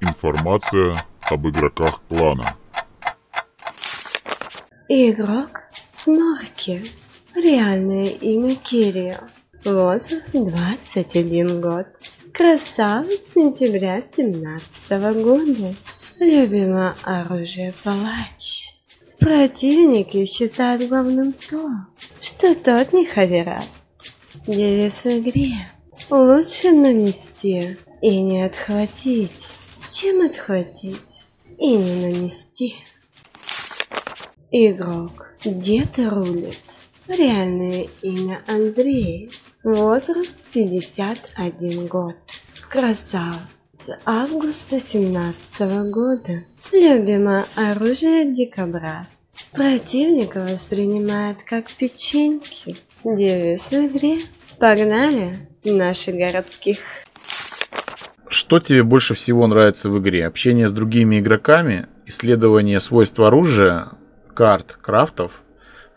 Информация 0.00 0.96
об 1.30 1.46
игроках 1.48 2.02
клана. 2.08 2.56
Игрок 4.88 5.62
Снорки. 5.88 6.82
Реальное 7.34 8.08
имя 8.08 8.54
Кирио. 8.56 9.14
Возраст 9.64 10.32
21 10.32 11.60
год. 11.60 11.86
Красавец 12.32 13.32
сентября 13.32 14.02
17 14.02 14.90
года. 15.22 15.74
Любимое 16.18 16.96
оружие 17.04 17.72
палач. 17.84 18.74
Противники 19.20 20.24
считают 20.24 20.88
главным 20.88 21.32
то, 21.32 21.70
что 22.20 22.56
тот 22.56 22.92
не 22.92 23.06
ходераст. 23.06 23.92
Девиз 24.48 25.04
в 25.04 25.20
игре. 25.20 25.54
Лучше 26.10 26.72
нанести 26.72 27.76
и 28.00 28.20
не 28.20 28.42
отхватить, 28.42 29.56
чем 29.88 30.26
отхватить 30.26 31.22
и 31.58 31.76
не 31.76 32.00
нанести. 32.00 32.74
Игрок. 34.50 35.28
Дед 35.44 35.98
рулит. 35.98 36.58
Реальное 37.06 37.86
имя 38.02 38.42
Андрей. 38.48 39.30
Возраст 39.64 40.40
51 40.52 41.86
год. 41.86 42.16
Красавец. 42.68 43.36
С 43.78 43.96
августа 44.04 44.80
17 44.80 45.88
года. 45.88 46.42
Любимое 46.72 47.44
оружие 47.54 48.32
дикобраз. 48.32 49.36
Противника 49.52 50.40
воспринимает 50.40 51.44
как 51.44 51.70
печеньки. 51.70 52.74
Девиз 53.04 53.70
в 53.70 53.86
игре. 53.86 54.18
Погнали, 54.58 55.48
наши 55.62 56.10
городских. 56.10 56.78
Что 58.26 58.58
тебе 58.58 58.82
больше 58.82 59.14
всего 59.14 59.46
нравится 59.46 59.90
в 59.90 59.98
игре? 60.00 60.26
Общение 60.26 60.66
с 60.66 60.72
другими 60.72 61.20
игроками, 61.20 61.86
исследование 62.06 62.80
свойств 62.80 63.20
оружия, 63.20 63.92
карт, 64.34 64.76
крафтов, 64.80 65.42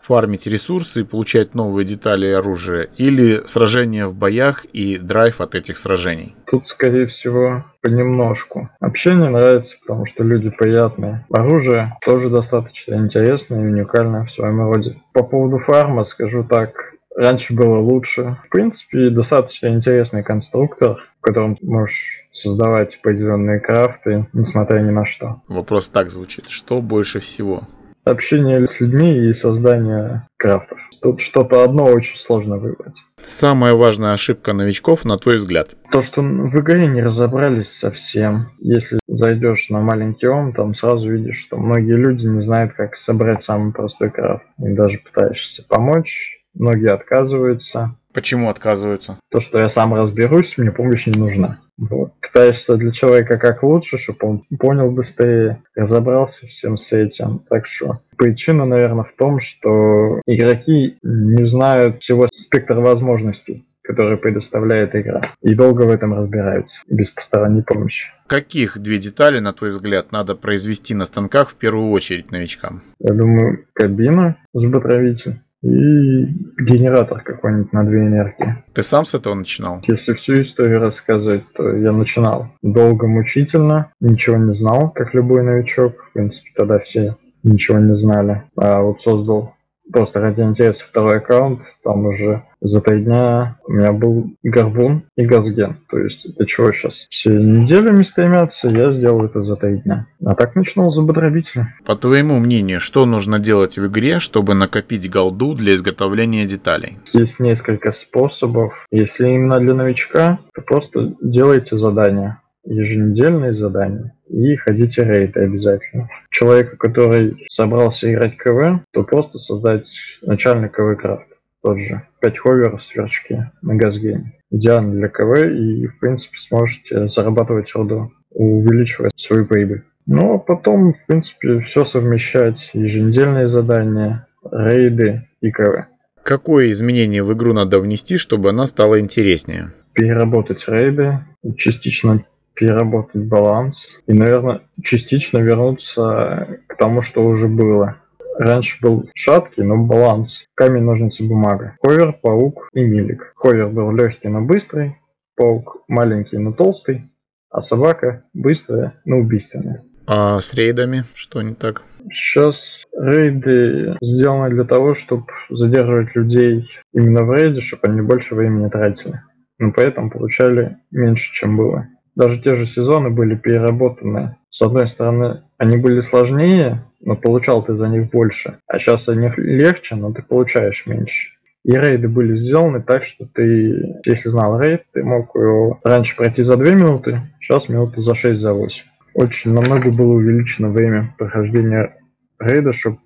фармить 0.06 0.46
ресурсы 0.46 1.00
и 1.00 1.04
получать 1.04 1.54
новые 1.54 1.84
детали 1.84 2.28
оружия, 2.28 2.88
или 2.96 3.42
сражения 3.44 4.06
в 4.06 4.14
боях 4.14 4.64
и 4.66 4.98
драйв 4.98 5.40
от 5.40 5.54
этих 5.56 5.78
сражений? 5.78 6.36
Тут, 6.46 6.68
скорее 6.68 7.06
всего, 7.06 7.64
понемножку. 7.82 8.70
Общение 8.78 9.28
нравится, 9.28 9.76
потому 9.80 10.06
что 10.06 10.22
люди 10.22 10.50
приятные. 10.50 11.26
Оружие 11.30 11.96
тоже 12.04 12.30
достаточно 12.30 12.94
интересное 12.94 13.64
и 13.64 13.66
уникальное 13.66 14.24
в 14.24 14.30
своем 14.30 14.60
роде. 14.60 15.02
По 15.12 15.24
поводу 15.24 15.58
фарма 15.58 16.04
скажу 16.04 16.44
так. 16.44 16.92
Раньше 17.16 17.54
было 17.54 17.78
лучше. 17.78 18.36
В 18.46 18.50
принципе, 18.50 19.10
достаточно 19.10 19.68
интересный 19.68 20.22
конструктор, 20.22 21.02
в 21.18 21.22
котором 21.22 21.56
ты 21.56 21.66
можешь 21.66 22.20
создавать 22.30 22.96
определенные 22.96 23.58
крафты, 23.58 24.28
несмотря 24.34 24.80
ни 24.80 24.90
на 24.90 25.04
что. 25.06 25.40
Вопрос 25.48 25.88
так 25.88 26.10
звучит. 26.10 26.44
Что 26.48 26.82
больше 26.82 27.18
всего? 27.18 27.62
Общение 28.06 28.64
с 28.68 28.80
людьми 28.80 29.28
и 29.28 29.32
создание 29.32 30.28
крафтов. 30.36 30.78
Тут 31.02 31.20
что-то 31.20 31.64
одно 31.64 31.86
очень 31.86 32.16
сложно 32.16 32.56
выбрать. 32.56 33.02
Самая 33.26 33.74
важная 33.74 34.12
ошибка 34.12 34.52
новичков, 34.52 35.04
на 35.04 35.18
твой 35.18 35.38
взгляд? 35.38 35.74
То, 35.90 36.00
что 36.02 36.22
в 36.22 36.60
игре 36.60 36.86
не 36.86 37.02
разобрались 37.02 37.76
совсем. 37.76 38.52
Если 38.60 39.00
зайдешь 39.08 39.70
на 39.70 39.80
маленький 39.80 40.28
ом, 40.28 40.52
там 40.52 40.72
сразу 40.72 41.10
видишь, 41.10 41.40
что 41.40 41.56
многие 41.56 41.96
люди 41.96 42.26
не 42.26 42.40
знают, 42.40 42.74
как 42.74 42.94
собрать 42.94 43.42
самый 43.42 43.72
простой 43.72 44.10
крафт. 44.10 44.44
И 44.60 44.72
даже 44.72 44.98
пытаешься 44.98 45.64
помочь, 45.68 46.44
многие 46.54 46.92
отказываются. 46.92 47.96
Почему 48.14 48.50
отказываются? 48.50 49.18
То, 49.32 49.40
что 49.40 49.58
я 49.58 49.68
сам 49.68 49.94
разберусь, 49.94 50.56
мне 50.58 50.70
помощь 50.70 51.06
не 51.06 51.18
нужна. 51.18 51.58
Вот. 51.78 52.12
Пытаешься 52.20 52.76
для 52.76 52.90
человека 52.90 53.38
как 53.38 53.62
лучше, 53.62 53.98
чтобы 53.98 54.18
он 54.22 54.44
понял 54.58 54.90
быстрее, 54.90 55.62
разобрался 55.74 56.46
всем 56.46 56.76
с 56.76 56.92
этим. 56.92 57.40
Так 57.48 57.66
что 57.66 58.00
причина, 58.16 58.64
наверное, 58.64 59.04
в 59.04 59.12
том, 59.12 59.40
что 59.40 60.20
игроки 60.26 60.98
не 61.02 61.46
знают 61.46 62.02
всего 62.02 62.26
спектра 62.32 62.80
возможностей 62.80 63.64
которые 63.86 64.16
предоставляет 64.16 64.96
игра. 64.96 65.32
И 65.42 65.54
долго 65.54 65.82
в 65.82 65.90
этом 65.90 66.12
разбираются, 66.12 66.82
без 66.88 67.10
посторонней 67.10 67.62
помощи. 67.62 68.08
Каких 68.26 68.78
две 68.78 68.98
детали, 68.98 69.38
на 69.38 69.52
твой 69.52 69.70
взгляд, 69.70 70.10
надо 70.10 70.34
произвести 70.34 70.92
на 70.92 71.04
станках 71.04 71.50
в 71.50 71.54
первую 71.54 71.90
очередь 71.90 72.32
новичкам? 72.32 72.82
Я 72.98 73.14
думаю, 73.14 73.64
кабина 73.72 74.36
с 74.52 74.66
батровитель 74.66 75.40
и 75.62 76.26
генератор 76.58 77.22
какой-нибудь 77.22 77.72
на 77.72 77.84
две 77.84 78.00
энергии. 78.00 78.62
Ты 78.72 78.82
сам 78.82 79.04
с 79.04 79.14
этого 79.14 79.34
начинал? 79.34 79.82
Если 79.86 80.12
всю 80.14 80.40
историю 80.40 80.80
рассказывать, 80.80 81.44
то 81.54 81.74
я 81.74 81.92
начинал 81.92 82.48
долго, 82.62 83.06
мучительно, 83.06 83.90
ничего 84.00 84.36
не 84.36 84.52
знал, 84.52 84.90
как 84.90 85.14
любой 85.14 85.42
новичок. 85.42 86.08
В 86.10 86.12
принципе, 86.12 86.50
тогда 86.54 86.78
все 86.78 87.16
ничего 87.42 87.78
не 87.78 87.94
знали. 87.94 88.42
А 88.56 88.80
вот 88.82 89.00
создал 89.00 89.55
просто 89.92 90.20
ради 90.20 90.40
интереса 90.40 90.84
второй 90.84 91.18
аккаунт, 91.18 91.60
там 91.82 92.06
уже 92.06 92.42
за 92.60 92.80
три 92.80 93.02
дня 93.02 93.58
у 93.66 93.72
меня 93.72 93.92
был 93.92 94.30
горбун 94.42 95.04
и 95.16 95.24
газген. 95.24 95.76
То 95.88 95.98
есть 95.98 96.36
для 96.36 96.46
чего 96.46 96.72
сейчас 96.72 97.06
все 97.10 97.30
неделями 97.30 98.02
стремятся, 98.02 98.68
я 98.68 98.90
сделал 98.90 99.24
это 99.24 99.40
за 99.40 99.56
три 99.56 99.78
дня. 99.78 100.06
А 100.24 100.34
так 100.34 100.54
начинал 100.54 100.90
за 100.90 101.02
бодробителя. 101.02 101.74
По 101.84 101.96
твоему 101.96 102.38
мнению, 102.38 102.80
что 102.80 103.06
нужно 103.06 103.38
делать 103.38 103.78
в 103.78 103.86
игре, 103.86 104.18
чтобы 104.18 104.54
накопить 104.54 105.10
голду 105.10 105.54
для 105.54 105.74
изготовления 105.74 106.44
деталей? 106.46 106.98
Есть 107.12 107.40
несколько 107.40 107.90
способов. 107.90 108.86
Если 108.90 109.28
именно 109.28 109.60
для 109.60 109.74
новичка, 109.74 110.38
то 110.54 110.62
просто 110.62 111.14
делайте 111.20 111.76
задания 111.76 112.40
еженедельные 112.64 113.54
задания 113.54 114.15
и 114.28 114.56
ходите 114.56 115.04
рейды 115.04 115.40
обязательно. 115.40 116.08
Человеку, 116.30 116.76
который 116.76 117.46
собрался 117.50 118.12
играть 118.12 118.36
КВ, 118.36 118.80
то 118.92 119.02
просто 119.04 119.38
создать 119.38 119.88
начальный 120.22 120.68
КВ 120.68 120.96
крафт. 120.96 121.26
Тот 121.62 121.78
же. 121.78 122.02
5 122.20 122.38
ховеров, 122.38 122.82
сверчки 122.82 123.50
на 123.62 123.74
газгейме. 123.74 124.32
Идеально 124.50 124.94
для 124.94 125.08
КВ 125.08 125.52
и, 125.52 125.86
в 125.86 125.98
принципе, 125.98 126.38
сможете 126.38 127.08
зарабатывать 127.08 127.74
руду, 127.74 128.12
увеличивать 128.30 129.12
свою 129.16 129.46
прибыль. 129.46 129.82
Ну, 130.06 130.34
а 130.34 130.38
потом, 130.38 130.94
в 130.94 131.06
принципе, 131.06 131.60
все 131.60 131.84
совмещать. 131.84 132.70
Еженедельные 132.72 133.48
задания, 133.48 134.28
рейды 134.50 135.28
и 135.40 135.50
КВ. 135.50 135.86
Какое 136.22 136.70
изменение 136.70 137.22
в 137.22 137.32
игру 137.34 137.52
надо 137.52 137.80
внести, 137.80 138.16
чтобы 138.16 138.50
она 138.50 138.66
стала 138.66 139.00
интереснее? 139.00 139.72
Переработать 139.92 140.68
рейды, 140.68 141.20
частично 141.56 142.24
переработать 142.56 143.22
баланс 143.22 144.00
и, 144.06 144.12
наверное, 144.12 144.62
частично 144.82 145.38
вернуться 145.38 146.58
к 146.66 146.76
тому, 146.76 147.02
что 147.02 147.24
уже 147.24 147.46
было. 147.46 147.96
Раньше 148.38 148.78
был 148.82 149.08
шаткий, 149.14 149.62
но 149.62 149.76
баланс. 149.76 150.46
Камень, 150.54 150.82
ножницы, 150.82 151.26
бумага. 151.26 151.76
Ховер, 151.82 152.12
паук 152.20 152.68
и 152.74 152.80
милик. 152.80 153.32
Ховер 153.36 153.68
был 153.68 153.92
легкий, 153.92 154.28
но 154.28 154.42
быстрый. 154.42 154.96
Паук 155.36 155.84
маленький, 155.88 156.38
но 156.38 156.52
толстый. 156.52 157.10
А 157.50 157.60
собака 157.60 158.24
быстрая, 158.34 159.00
но 159.04 159.18
убийственная. 159.18 159.84
А 160.06 160.40
с 160.40 160.54
рейдами 160.54 161.04
что 161.14 161.42
не 161.42 161.54
так? 161.54 161.82
Сейчас 162.10 162.84
рейды 162.96 163.96
сделаны 164.00 164.50
для 164.50 164.64
того, 164.64 164.94
чтобы 164.94 165.26
задерживать 165.50 166.14
людей 166.14 166.68
именно 166.92 167.24
в 167.24 167.32
рейде, 167.32 167.60
чтобы 167.60 167.88
они 167.88 168.02
больше 168.02 168.34
времени 168.34 168.68
тратили. 168.68 169.20
Но 169.58 169.72
поэтому 169.72 170.10
получали 170.10 170.76
меньше, 170.90 171.32
чем 171.32 171.56
было. 171.56 171.88
Даже 172.16 172.40
те 172.40 172.54
же 172.54 172.66
сезоны 172.66 173.10
были 173.10 173.34
переработаны. 173.36 174.36
С 174.48 174.62
одной 174.62 174.86
стороны, 174.86 175.42
они 175.58 175.76
были 175.76 176.00
сложнее, 176.00 176.82
но 177.00 177.14
получал 177.14 177.62
ты 177.62 177.74
за 177.74 177.88
них 177.88 178.10
больше. 178.10 178.58
А 178.66 178.78
сейчас 178.78 179.08
они 179.08 179.30
легче, 179.36 179.94
но 179.96 180.12
ты 180.12 180.22
получаешь 180.22 180.86
меньше. 180.86 181.32
И 181.62 181.72
рейды 181.72 182.08
были 182.08 182.34
сделаны 182.34 182.80
так, 182.80 183.04
что 183.04 183.26
ты, 183.26 184.00
если 184.06 184.28
знал 184.28 184.58
рейд, 184.60 184.84
ты 184.92 185.02
мог 185.02 185.34
его 185.34 185.78
раньше 185.84 186.16
пройти 186.16 186.42
за 186.42 186.56
2 186.56 186.70
минуты, 186.70 187.20
сейчас 187.40 187.68
минуты 187.68 188.00
за 188.00 188.14
6, 188.14 188.40
за 188.40 188.54
8. 188.54 188.84
Очень 189.14 189.52
намного 189.52 189.90
было 189.90 190.12
увеличено 190.12 190.70
время 190.70 191.14
прохождения 191.18 191.96
рейда, 192.38 192.72
чтобы 192.72 192.98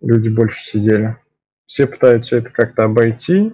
люди 0.00 0.28
больше 0.28 0.62
сидели. 0.62 1.16
Все 1.66 1.86
пытаются 1.86 2.36
это 2.36 2.50
как-то 2.50 2.84
обойти 2.84 3.52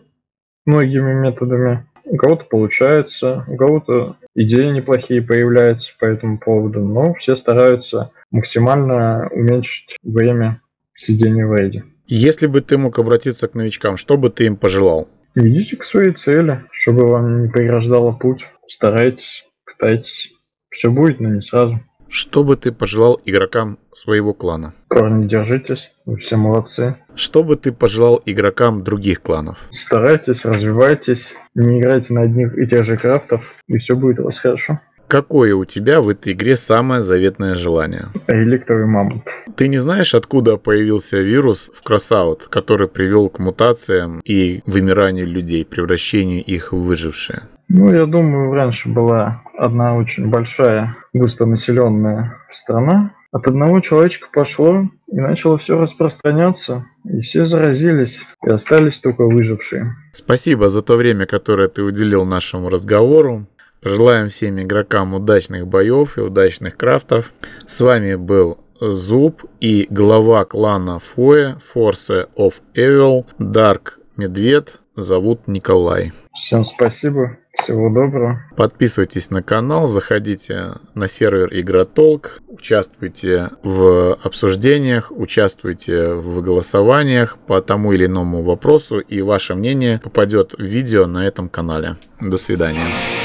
многими 0.66 1.14
методами. 1.14 1.86
У 2.10 2.16
кого-то 2.16 2.44
получается, 2.44 3.44
у 3.46 3.56
кого-то 3.56 4.16
идеи 4.34 4.72
неплохие 4.72 5.22
появляются 5.22 5.94
по 5.96 6.06
этому 6.06 6.38
поводу, 6.38 6.80
но 6.80 7.14
все 7.14 7.36
стараются 7.36 8.10
максимально 8.32 9.28
уменьшить 9.30 9.96
время 10.02 10.60
сидения 10.96 11.46
в 11.46 11.54
рейде. 11.54 11.84
Если 12.08 12.48
бы 12.48 12.62
ты 12.62 12.76
мог 12.76 12.98
обратиться 12.98 13.46
к 13.46 13.54
новичкам, 13.54 13.96
что 13.96 14.16
бы 14.16 14.30
ты 14.30 14.46
им 14.46 14.56
пожелал? 14.56 15.08
Идите 15.36 15.76
к 15.76 15.84
своей 15.84 16.12
цели, 16.12 16.64
чтобы 16.72 17.06
вам 17.06 17.42
не 17.42 17.48
преграждало 17.48 18.10
путь. 18.10 18.44
Старайтесь, 18.66 19.44
пытайтесь. 19.64 20.32
Все 20.68 20.90
будет, 20.90 21.20
но 21.20 21.28
не 21.28 21.40
сразу. 21.40 21.76
Что 22.10 22.42
бы 22.42 22.56
ты 22.56 22.72
пожелал 22.72 23.20
игрокам 23.24 23.78
своего 23.92 24.34
клана? 24.34 24.74
Парни, 24.88 25.28
держитесь, 25.28 25.92
вы 26.06 26.16
все 26.16 26.36
молодцы. 26.36 26.96
Что 27.14 27.44
бы 27.44 27.54
ты 27.54 27.70
пожелал 27.70 28.20
игрокам 28.26 28.82
других 28.82 29.22
кланов? 29.22 29.68
Старайтесь, 29.70 30.44
развивайтесь, 30.44 31.34
не 31.54 31.80
играйте 31.80 32.12
на 32.12 32.22
одних 32.22 32.58
и 32.58 32.66
тех 32.66 32.84
же 32.84 32.96
крафтов, 32.96 33.42
и 33.68 33.78
все 33.78 33.94
будет 33.94 34.18
у 34.18 34.24
вас 34.24 34.38
хорошо. 34.38 34.80
Какое 35.06 35.54
у 35.54 35.64
тебя 35.64 36.00
в 36.00 36.08
этой 36.08 36.32
игре 36.32 36.56
самое 36.56 37.00
заветное 37.00 37.54
желание? 37.54 38.08
Реликтовый 38.26 38.86
мамонт. 38.86 39.24
Ты 39.56 39.68
не 39.68 39.78
знаешь, 39.78 40.14
откуда 40.14 40.56
появился 40.56 41.18
вирус 41.18 41.70
в 41.72 41.82
Красаут, 41.82 42.48
который 42.48 42.88
привел 42.88 43.28
к 43.28 43.38
мутациям 43.38 44.20
и 44.24 44.62
вымиранию 44.66 45.28
людей, 45.28 45.64
превращению 45.64 46.44
их 46.44 46.72
в 46.72 46.78
выжившие? 46.78 47.42
Ну, 47.72 47.92
я 47.92 48.04
думаю, 48.06 48.52
раньше 48.52 48.88
была 48.88 49.44
одна 49.56 49.94
очень 49.94 50.28
большая 50.28 50.96
густонаселенная 51.12 52.36
страна. 52.50 53.14
От 53.30 53.46
одного 53.46 53.78
человечка 53.78 54.26
пошло 54.32 54.88
и 55.06 55.20
начало 55.20 55.56
все 55.56 55.78
распространяться, 55.78 56.84
и 57.04 57.20
все 57.20 57.44
заразились, 57.44 58.26
и 58.44 58.50
остались 58.50 58.98
только 58.98 59.22
выжившие. 59.22 59.94
Спасибо 60.12 60.68
за 60.68 60.82
то 60.82 60.96
время, 60.96 61.26
которое 61.26 61.68
ты 61.68 61.84
уделил 61.84 62.24
нашему 62.24 62.70
разговору. 62.70 63.46
Желаем 63.82 64.30
всем 64.30 64.60
игрокам 64.60 65.14
удачных 65.14 65.68
боев 65.68 66.18
и 66.18 66.22
удачных 66.22 66.76
крафтов. 66.76 67.32
С 67.68 67.80
вами 67.80 68.16
был 68.16 68.58
Зуб 68.80 69.44
и 69.60 69.86
глава 69.90 70.44
клана 70.44 70.98
Фоя, 70.98 71.56
Force 71.72 72.28
of 72.36 72.54
Evil, 72.74 73.26
Dark 73.38 73.92
Медведь, 74.16 74.80
зовут 74.96 75.46
Николай. 75.46 76.12
Всем 76.32 76.64
спасибо. 76.64 77.36
Всего 77.62 77.90
доброго. 77.90 78.42
Подписывайтесь 78.56 79.30
на 79.30 79.42
канал, 79.42 79.86
заходите 79.86 80.74
на 80.94 81.08
сервер 81.08 81.48
Игротолк, 81.52 82.40
участвуйте 82.48 83.50
в 83.62 84.14
обсуждениях, 84.14 85.10
участвуйте 85.10 86.14
в 86.14 86.42
голосованиях 86.42 87.38
по 87.46 87.60
тому 87.60 87.92
или 87.92 88.06
иному 88.06 88.42
вопросу, 88.42 88.98
и 88.98 89.20
ваше 89.22 89.54
мнение 89.54 90.00
попадет 90.02 90.54
в 90.54 90.62
видео 90.62 91.06
на 91.06 91.26
этом 91.26 91.48
канале. 91.48 91.96
До 92.20 92.36
свидания. 92.36 93.19